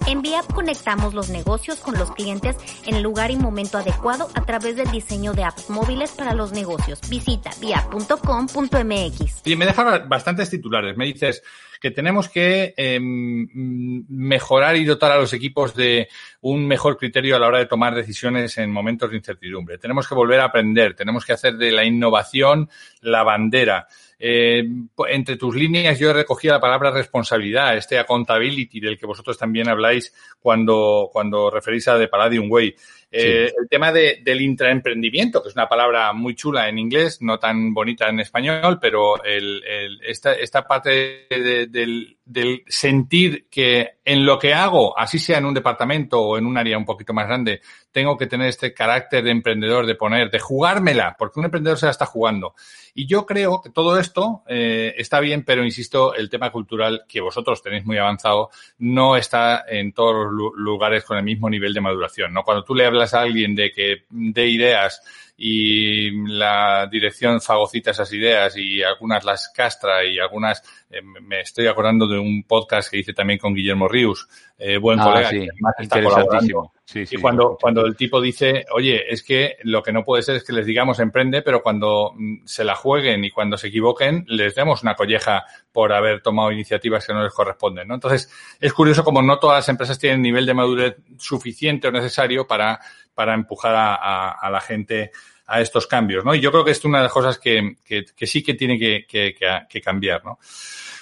En 0.07 0.23
VIAP 0.23 0.51
conectamos 0.51 1.13
los 1.13 1.29
negocios 1.29 1.77
con 1.77 1.93
los 1.93 2.09
clientes 2.09 2.55
en 2.87 2.95
el 2.95 3.03
lugar 3.03 3.29
y 3.29 3.35
momento 3.35 3.77
adecuado 3.77 4.29
a 4.33 4.43
través 4.47 4.77
del 4.77 4.89
diseño 4.89 5.33
de 5.33 5.43
apps 5.43 5.69
móviles 5.69 6.09
para 6.13 6.33
los 6.33 6.53
negocios. 6.53 6.99
Visita 7.07 7.51
viap.com.mx. 7.61 9.41
Y 9.45 9.55
me 9.55 9.67
deja 9.67 9.99
bastantes 10.07 10.49
titulares. 10.49 10.97
Me 10.97 11.05
dices 11.05 11.43
que 11.79 11.91
tenemos 11.91 12.29
que 12.29 12.73
eh, 12.75 12.99
mejorar 13.01 14.75
y 14.75 14.85
dotar 14.85 15.11
a 15.11 15.17
los 15.17 15.33
equipos 15.33 15.75
de 15.75 16.09
un 16.41 16.67
mejor 16.67 16.97
criterio 16.97 17.35
a 17.35 17.39
la 17.39 17.47
hora 17.47 17.59
de 17.59 17.65
tomar 17.65 17.95
decisiones 17.95 18.57
en 18.57 18.71
momentos 18.71 19.09
de 19.09 19.17
incertidumbre. 19.17 19.77
Tenemos 19.77 20.07
que 20.07 20.15
volver 20.15 20.39
a 20.39 20.45
aprender. 20.45 20.95
Tenemos 20.95 21.25
que 21.25 21.33
hacer 21.33 21.55
de 21.55 21.71
la 21.71 21.85
innovación 21.85 22.69
la 23.01 23.23
bandera. 23.23 23.87
Eh, 24.21 24.63
entre 25.07 25.37
tus 25.37 25.55
líneas 25.55 25.97
yo 25.97 26.09
he 26.09 26.13
recogido 26.13 26.53
la 26.53 26.59
palabra 26.59 26.91
responsabilidad, 26.91 27.77
este 27.77 27.97
accountability 27.97 28.81
del 28.81 28.97
que 28.97 29.05
vosotros 29.05 29.37
también 29.37 29.69
habláis 29.69 30.13
cuando, 30.41 31.09
cuando 31.11 31.49
referís 31.49 31.87
a 31.87 31.97
The 31.97 32.09
Palladium 32.09 32.51
Way. 32.51 32.75
Eh. 33.11 33.51
El 33.57 33.67
tema 33.67 33.91
de, 33.91 34.21
del 34.23 34.41
intraemprendimiento, 34.41 35.41
que 35.41 35.49
es 35.49 35.55
una 35.55 35.67
palabra 35.67 36.13
muy 36.13 36.35
chula 36.35 36.69
en 36.69 36.77
inglés, 36.77 37.21
no 37.21 37.39
tan 37.39 37.73
bonita 37.73 38.07
en 38.07 38.19
español, 38.19 38.77
pero 38.79 39.23
el, 39.23 39.63
esta, 40.05 40.33
esta 40.33 40.67
parte 40.67 41.27
de, 41.29 41.67
del, 41.67 42.17
del 42.23 42.63
sentir 42.67 43.47
que 43.49 43.97
en 44.05 44.25
lo 44.25 44.37
que 44.37 44.53
hago, 44.53 44.97
así 44.97 45.17
sea 45.17 45.39
en 45.39 45.45
un 45.45 45.53
departamento 45.53 46.21
o 46.21 46.37
en 46.37 46.45
un 46.45 46.57
área 46.57 46.77
un 46.77 46.85
poquito 46.85 47.13
más 47.13 47.27
grande, 47.27 47.61
tengo 47.91 48.17
que 48.17 48.27
tener 48.27 48.47
este 48.47 48.73
carácter 48.73 49.23
de 49.23 49.31
emprendedor, 49.31 49.85
de 49.85 49.95
poner, 49.95 50.29
de 50.29 50.39
jugármela, 50.39 51.15
porque 51.17 51.39
un 51.39 51.45
emprendedor 51.45 51.77
se 51.77 51.85
la 51.85 51.91
está 51.91 52.05
jugando. 52.05 52.53
Y 52.93 53.07
yo 53.07 53.25
creo 53.25 53.61
que 53.61 53.69
todo 53.69 53.99
esto 53.99 54.43
eh, 54.47 54.93
está 54.97 55.19
bien, 55.19 55.43
pero 55.43 55.63
insisto, 55.63 56.13
el 56.13 56.29
tema 56.29 56.51
cultural 56.51 57.05
que 57.07 57.21
vosotros 57.21 57.61
tenéis 57.61 57.85
muy 57.85 57.97
avanzado 57.97 58.49
no 58.79 59.15
está 59.15 59.63
en 59.67 59.93
todos 59.93 60.31
los 60.31 60.51
lugares 60.55 61.03
con 61.03 61.17
el 61.17 61.23
mismo 61.23 61.49
nivel 61.49 61.73
de 61.73 61.81
maduración. 61.81 62.33
¿no? 62.33 62.43
Cuando 62.43 62.63
tú 62.63 62.75
le 62.75 62.85
hablas 62.85 63.13
a 63.13 63.21
alguien 63.21 63.55
de 63.55 63.71
que 63.71 64.03
de 64.09 64.47
ideas 64.47 65.01
y 65.41 66.11
la 66.27 66.85
dirección 66.91 67.39
fagocita 67.39 67.91
esas 67.91 68.11
ideas 68.11 68.57
y 68.57 68.83
algunas 68.83 69.23
las 69.23 69.47
castra 69.47 70.03
y 70.03 70.19
algunas 70.19 70.61
eh, 70.89 71.01
me 71.01 71.39
estoy 71.39 71.67
acordando 71.67 72.05
de 72.09 72.19
un 72.19 72.43
podcast 72.43 72.91
que 72.91 72.97
hice 72.97 73.13
también 73.13 73.39
con 73.39 73.53
Guillermo 73.53 73.87
Rius, 73.87 74.27
eh, 74.57 74.77
buen 74.77 74.99
ah, 74.99 75.03
colega, 75.05 75.29
sí, 75.29 75.39
que 75.39 75.47
además 75.49 75.75
está 75.79 76.03
colaborando. 76.03 76.73
Sí, 76.83 77.05
sí, 77.05 77.15
y 77.15 77.21
cuando, 77.21 77.57
cuando 77.61 77.85
el 77.85 77.95
tipo 77.95 78.19
dice, 78.19 78.65
oye, 78.73 79.13
es 79.13 79.23
que 79.23 79.57
lo 79.61 79.81
que 79.81 79.93
no 79.93 80.03
puede 80.03 80.23
ser 80.23 80.35
es 80.35 80.43
que 80.43 80.51
les 80.51 80.65
digamos 80.65 80.99
emprende, 80.99 81.41
pero 81.41 81.61
cuando 81.61 82.15
se 82.43 82.65
la 82.65 82.75
jueguen 82.75 83.23
y 83.23 83.29
cuando 83.29 83.57
se 83.57 83.67
equivoquen, 83.67 84.25
les 84.27 84.55
demos 84.55 84.81
una 84.83 84.95
colleja 84.95 85.45
por 85.71 85.93
haber 85.93 86.21
tomado 86.21 86.51
iniciativas 86.51 87.07
que 87.07 87.13
no 87.13 87.23
les 87.23 87.31
corresponden, 87.31 87.87
¿no? 87.87 87.93
Entonces, 87.93 88.29
es 88.59 88.73
curioso 88.73 89.05
como 89.05 89.21
no 89.21 89.39
todas 89.39 89.59
las 89.59 89.69
empresas 89.69 89.99
tienen 89.99 90.21
nivel 90.21 90.45
de 90.45 90.53
madurez 90.55 90.97
suficiente 91.17 91.87
o 91.87 91.91
necesario 91.91 92.47
para, 92.47 92.79
para 93.19 93.33
empujar 93.33 93.75
a, 93.75 93.95
a, 93.95 94.31
a 94.31 94.49
la 94.49 94.61
gente 94.61 95.11
a 95.45 95.59
estos 95.59 95.87
cambios, 95.87 96.23
¿no? 96.23 96.33
Y 96.33 96.39
yo 96.39 96.53
creo 96.53 96.63
que 96.63 96.71
es 96.71 96.85
una 96.85 96.99
de 96.99 97.03
las 97.03 97.11
cosas 97.11 97.37
que, 97.37 97.75
que, 97.83 98.05
que 98.15 98.25
sí 98.25 98.41
que 98.41 98.53
tiene 98.53 98.79
que, 98.79 99.05
que, 99.05 99.35
que 99.67 99.81
cambiar, 99.81 100.23
¿no? 100.23 100.39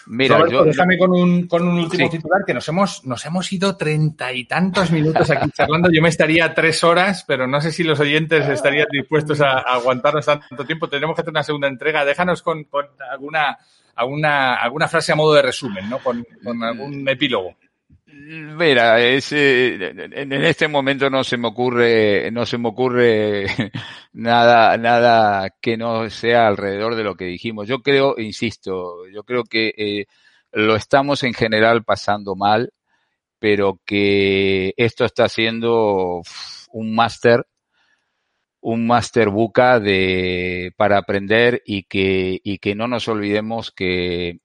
Mira, 0.07 0.37
Roberto, 0.37 0.55
yo, 0.55 0.63
déjame 0.63 0.97
con 0.97 1.11
un, 1.11 1.47
con 1.47 1.67
un 1.67 1.77
último 1.77 2.09
sí. 2.09 2.17
titular 2.17 2.41
que 2.43 2.55
nos 2.55 2.67
hemos, 2.69 3.05
nos 3.05 3.23
hemos 3.27 3.53
ido 3.53 3.77
treinta 3.77 4.33
y 4.33 4.45
tantos 4.45 4.89
minutos 4.89 5.29
aquí 5.29 5.51
charlando. 5.51 5.91
Yo 5.91 6.01
me 6.01 6.09
estaría 6.09 6.55
tres 6.55 6.83
horas, 6.83 7.23
pero 7.27 7.45
no 7.45 7.61
sé 7.61 7.71
si 7.71 7.83
los 7.83 7.99
oyentes 7.99 8.49
estarían 8.49 8.87
dispuestos 8.89 9.41
a, 9.41 9.59
a 9.59 9.75
aguantarnos 9.75 10.25
tanto 10.25 10.65
tiempo. 10.65 10.89
Tenemos 10.89 11.15
que 11.15 11.21
hacer 11.21 11.31
una 11.31 11.43
segunda 11.43 11.67
entrega. 11.67 12.03
Déjanos 12.03 12.41
con, 12.41 12.63
con 12.63 12.87
alguna, 13.11 13.59
alguna, 13.93 14.55
alguna 14.55 14.87
frase 14.87 15.11
a 15.11 15.15
modo 15.15 15.35
de 15.35 15.43
resumen, 15.43 15.87
¿no? 15.87 15.99
Con, 15.99 16.25
con 16.43 16.63
algún 16.63 17.07
epílogo. 17.07 17.57
Mira, 18.19 18.99
es, 18.99 19.31
eh, 19.31 19.75
en 20.11 20.33
este 20.33 20.67
momento 20.67 21.09
no 21.09 21.23
se 21.23 21.37
me 21.37 21.47
ocurre, 21.49 22.31
no 22.31 22.45
se 22.45 22.57
me 22.57 22.69
ocurre 22.69 23.45
nada, 24.13 24.75
nada 24.77 25.49
que 25.61 25.77
no 25.77 26.09
sea 26.09 26.47
alrededor 26.47 26.95
de 26.95 27.03
lo 27.03 27.15
que 27.15 27.25
dijimos. 27.25 27.67
Yo 27.67 27.79
creo, 27.81 28.15
insisto, 28.17 29.07
yo 29.13 29.23
creo 29.23 29.43
que 29.43 29.73
eh, 29.77 30.05
lo 30.51 30.75
estamos 30.75 31.23
en 31.23 31.33
general 31.33 31.83
pasando 31.83 32.35
mal, 32.35 32.73
pero 33.39 33.79
que 33.85 34.73
esto 34.77 35.05
está 35.05 35.29
siendo 35.29 36.21
un 36.71 36.95
máster, 36.95 37.45
un 38.61 38.87
máster 38.87 39.29
buca 39.29 39.79
de, 39.79 40.73
para 40.75 40.97
aprender 40.97 41.61
y 41.65 41.83
que, 41.83 42.39
y 42.43 42.57
que 42.57 42.75
no 42.75 42.87
nos 42.87 43.07
olvidemos 43.07 43.71
que 43.71 44.39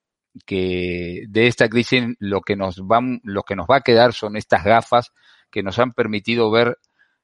que 0.47 1.25
de 1.29 1.47
esta 1.47 1.68
crisis 1.68 2.05
lo 2.18 2.40
que 2.40 2.57
nos 2.57 2.81
va, 2.83 3.01
lo 3.23 3.42
que 3.42 3.57
nos 3.57 3.66
va 3.66 3.77
a 3.77 3.81
quedar 3.83 4.12
son 4.12 4.37
estas 4.37 4.64
gafas 4.64 5.12
que 5.51 5.62
nos 5.62 5.79
han 5.79 5.92
permitido 5.92 6.51
ver 6.51 6.79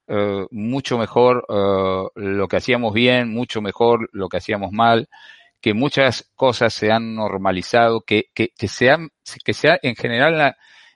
uh, 0.09 0.47
mucho 0.51 0.99
mejor 0.99 1.45
uh, 1.49 2.11
lo 2.15 2.49
que 2.49 2.57
hacíamos 2.57 2.93
bien, 2.93 3.33
mucho 3.33 3.63
mejor 3.63 4.09
lo 4.13 4.29
que 4.29 4.37
hacíamos 4.37 4.73
mal, 4.73 5.09
que 5.61 5.75
muchas 5.75 6.31
cosas 6.35 6.75
se 6.75 6.93
han 6.93 7.15
normalizado, 7.15 8.03
que, 8.03 8.27
que, 8.35 8.51
que 8.57 8.69
sean, 8.69 9.11
que 9.45 9.55
sea 9.55 9.79
en 9.83 9.97
general 9.97 10.55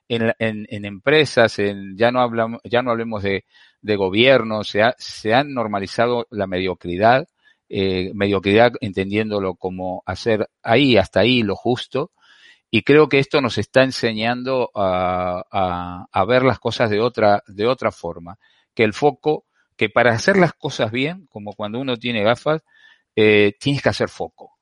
en, 0.09 0.33
en, 0.39 0.67
en 0.69 0.85
empresas, 0.85 1.59
en, 1.59 1.97
ya 1.97 2.13
no 2.13 2.21
hablamos, 2.21 2.61
ya 2.65 2.83
no 2.83 2.91
hablemos 2.91 3.23
de, 3.23 3.45
de 3.81 3.97
gobierno, 3.97 4.63
se, 4.63 4.83
ha, 4.83 4.95
se 4.99 5.35
han 5.35 5.53
normalizado 5.53 6.27
la 6.31 6.47
mediocridad, 6.47 7.27
eh, 7.75 8.11
mediocridad 8.13 8.73
entendiéndolo 8.83 9.55
como 9.55 10.03
hacer 10.05 10.51
ahí 10.63 10.99
hasta 10.99 11.21
ahí 11.21 11.43
lo 11.43 11.57
justo. 11.57 12.11
Y 12.71 12.83
creo 12.83 13.09
que 13.09 13.19
esto 13.19 13.41
nos 13.41 13.57
está 13.57 13.83
enseñando 13.83 14.71
a, 14.75 16.07
a, 16.13 16.25
ver 16.27 16.43
las 16.43 16.59
cosas 16.59 16.91
de 16.91 17.01
otra, 17.01 17.43
de 17.47 17.67
otra 17.67 17.91
forma. 17.91 18.39
Que 18.75 18.85
el 18.85 18.93
foco, 18.93 19.47
que 19.75 19.89
para 19.89 20.13
hacer 20.13 20.37
las 20.37 20.53
cosas 20.53 20.91
bien, 20.91 21.27
como 21.31 21.55
cuando 21.55 21.81
uno 21.81 21.97
tiene 21.97 22.23
gafas, 22.23 22.63
eh, 23.17 23.55
tienes 23.59 23.83
que 23.83 23.89
hacer 23.89 24.11
foco. 24.11 24.59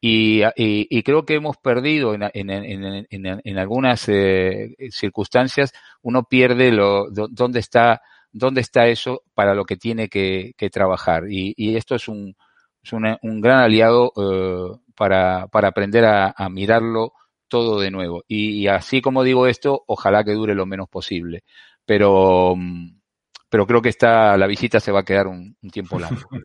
Y, 0.00 0.42
y, 0.42 0.88
y, 0.90 1.02
creo 1.04 1.24
que 1.24 1.34
hemos 1.34 1.56
perdido 1.58 2.14
en, 2.14 2.22
en, 2.34 2.50
en, 2.50 3.06
en 3.44 3.58
algunas 3.58 4.08
eh, 4.08 4.74
circunstancias, 4.90 5.72
uno 6.02 6.24
pierde 6.24 6.72
lo, 6.72 7.06
dónde 7.10 7.60
está 7.60 8.00
dónde 8.32 8.60
está 8.60 8.86
eso 8.88 9.22
para 9.34 9.54
lo 9.54 9.64
que 9.64 9.76
tiene 9.76 10.08
que, 10.08 10.54
trabajar. 10.72 11.24
Y, 11.30 11.54
y, 11.56 11.76
esto 11.76 11.94
es 11.94 12.08
un, 12.08 12.36
es 12.82 12.92
un 12.92 13.40
gran 13.40 13.60
aliado 13.60 14.12
eh, 14.16 14.78
para, 14.96 15.48
para 15.48 15.68
aprender 15.68 16.04
a, 16.04 16.34
a, 16.36 16.48
mirarlo 16.48 17.12
todo 17.48 17.80
de 17.80 17.90
nuevo. 17.90 18.22
Y, 18.28 18.62
y, 18.62 18.68
así 18.68 19.00
como 19.02 19.24
digo 19.24 19.46
esto, 19.46 19.84
ojalá 19.86 20.24
que 20.24 20.32
dure 20.32 20.54
lo 20.54 20.66
menos 20.66 20.88
posible. 20.88 21.44
Pero, 21.84 22.54
pero 23.50 23.66
creo 23.66 23.82
que 23.82 23.88
esta, 23.88 24.36
la 24.36 24.46
visita 24.46 24.78
se 24.78 24.92
va 24.92 25.00
a 25.00 25.04
quedar 25.04 25.26
un, 25.26 25.56
tiempo 25.70 25.98
largo. 25.98 26.20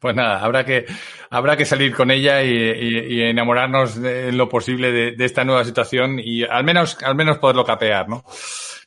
Pues 0.00 0.14
nada, 0.14 0.40
habrá 0.40 0.66
que, 0.66 0.84
habrá 1.30 1.56
que 1.56 1.64
salir 1.64 1.94
con 1.94 2.10
ella 2.10 2.42
y, 2.42 3.22
enamorarnos 3.22 3.96
en 3.96 4.36
lo 4.36 4.46
posible 4.46 4.92
de, 4.92 5.24
esta 5.24 5.44
nueva 5.44 5.64
situación 5.64 6.18
y 6.22 6.42
al 6.42 6.62
menos, 6.62 6.98
al 7.02 7.14
menos 7.14 7.38
poderlo 7.38 7.64
capear, 7.64 8.06
¿no? 8.06 8.22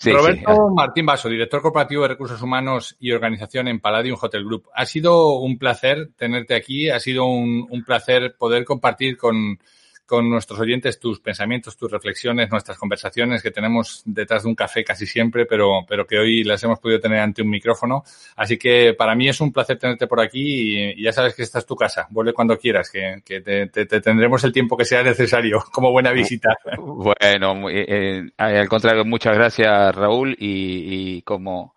Roberto 0.04 0.70
Martín 0.76 1.08
Vaso, 1.08 1.28
director 1.28 1.60
corporativo 1.64 2.04
de 2.04 2.10
recursos 2.10 2.40
humanos 2.40 2.96
y 3.00 3.14
organización 3.14 3.68
en 3.68 3.80
Palladium 3.80 4.20
Hotel 4.22 4.46
Group. 4.46 4.70
Ha 4.76 4.86
sido 4.86 5.40
un 5.40 5.58
placer 5.58 6.10
tenerte 6.16 6.54
aquí, 6.54 6.92
ha 6.92 7.00
sido 7.00 7.26
un 7.26 7.84
placer 7.84 8.36
poder 8.38 8.64
compartir 8.64 9.18
con, 9.18 9.58
con 10.06 10.30
nuestros 10.30 10.60
oyentes 10.60 11.00
tus 11.00 11.20
pensamientos, 11.20 11.76
tus 11.76 11.92
reflexiones, 11.92 12.52
nuestras 12.52 12.78
conversaciones 12.78 13.42
que 13.42 13.52
tenemos 13.52 14.04
detrás 14.06 14.44
de 14.44 14.50
un 14.50 14.56
café 14.56 14.84
casi 14.84 15.06
siempre, 15.06 15.46
pero, 15.46 15.86
pero 15.88 16.06
que 16.06 16.18
hoy 16.18 16.44
las 16.44 16.64
hemos 16.64 16.80
podido 16.80 17.00
tener 17.00 17.20
ante 17.20 17.42
un 17.42 17.50
micrófono. 17.50 18.04
Así 18.36 18.58
que 18.58 18.94
para 18.94 19.16
mí 19.16 19.28
es 19.28 19.42
un 19.42 19.52
placer 19.52 19.80
tenerte 19.80 20.08
por 20.08 20.22
aquí 20.22 20.94
y, 20.94 21.04
ya 21.04 21.12
sabes 21.12 21.34
que 21.36 21.44
esta 21.44 21.60
es 21.60 21.66
tu 21.66 21.76
casa. 21.76 22.08
Vuelve 22.12 22.34
cuando 22.34 22.58
quieras, 22.58 22.92
que, 22.92 23.22
te, 23.42 23.68
te, 23.68 23.86
tendremos 24.02 24.44
el 24.44 24.52
tiempo 24.52 24.78
que 24.78 24.86
sea 24.86 25.02
necesario 25.02 25.64
como 25.72 25.92
buena 25.92 26.12
visita. 26.12 26.50
Bueno, 26.78 27.70
eh, 27.70 27.86
eh, 27.88 28.32
al 28.38 28.70
contrario, 28.70 29.06
muchas 29.06 29.36
gracias 29.36 29.96
Raúl 29.96 30.36
y, 30.40 31.18
y 31.18 31.22
como, 31.24 31.74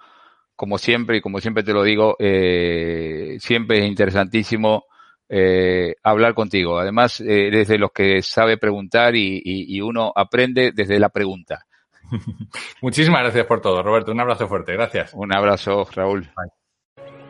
como 0.55 0.77
siempre 0.77 1.19
y 1.19 1.21
como 1.21 1.41
siempre 1.41 1.63
te 1.63 1.73
lo 1.73 1.83
digo, 1.83 2.17
eh, 2.19 3.37
siempre 3.41 3.79
es 3.79 3.87
interesantísimo 3.87 4.85
eh, 5.29 5.95
hablar 6.03 6.35
contigo. 6.35 6.79
Además, 6.79 7.21
eh, 7.21 7.49
eres 7.49 7.69
de 7.69 7.79
los 7.79 7.93
que 7.93 8.23
sabe 8.23 8.57
preguntar 8.57 9.15
y, 9.15 9.81
uno 9.81 10.13
aprende 10.15 10.73
desde 10.75 10.99
la 10.99 11.09
pregunta. 11.11 11.67
Muchísimas 12.83 13.23
gracias 13.23 13.47
por 13.47 13.61
todo, 13.61 13.83
Roberto. 13.83 14.13
Un 14.13 14.21
abrazo 14.21 14.49
fuerte. 14.49 14.73
Gracias. 14.73 15.13
Un 15.15 15.35
abrazo, 15.35 15.87
Raúl. 15.95 16.29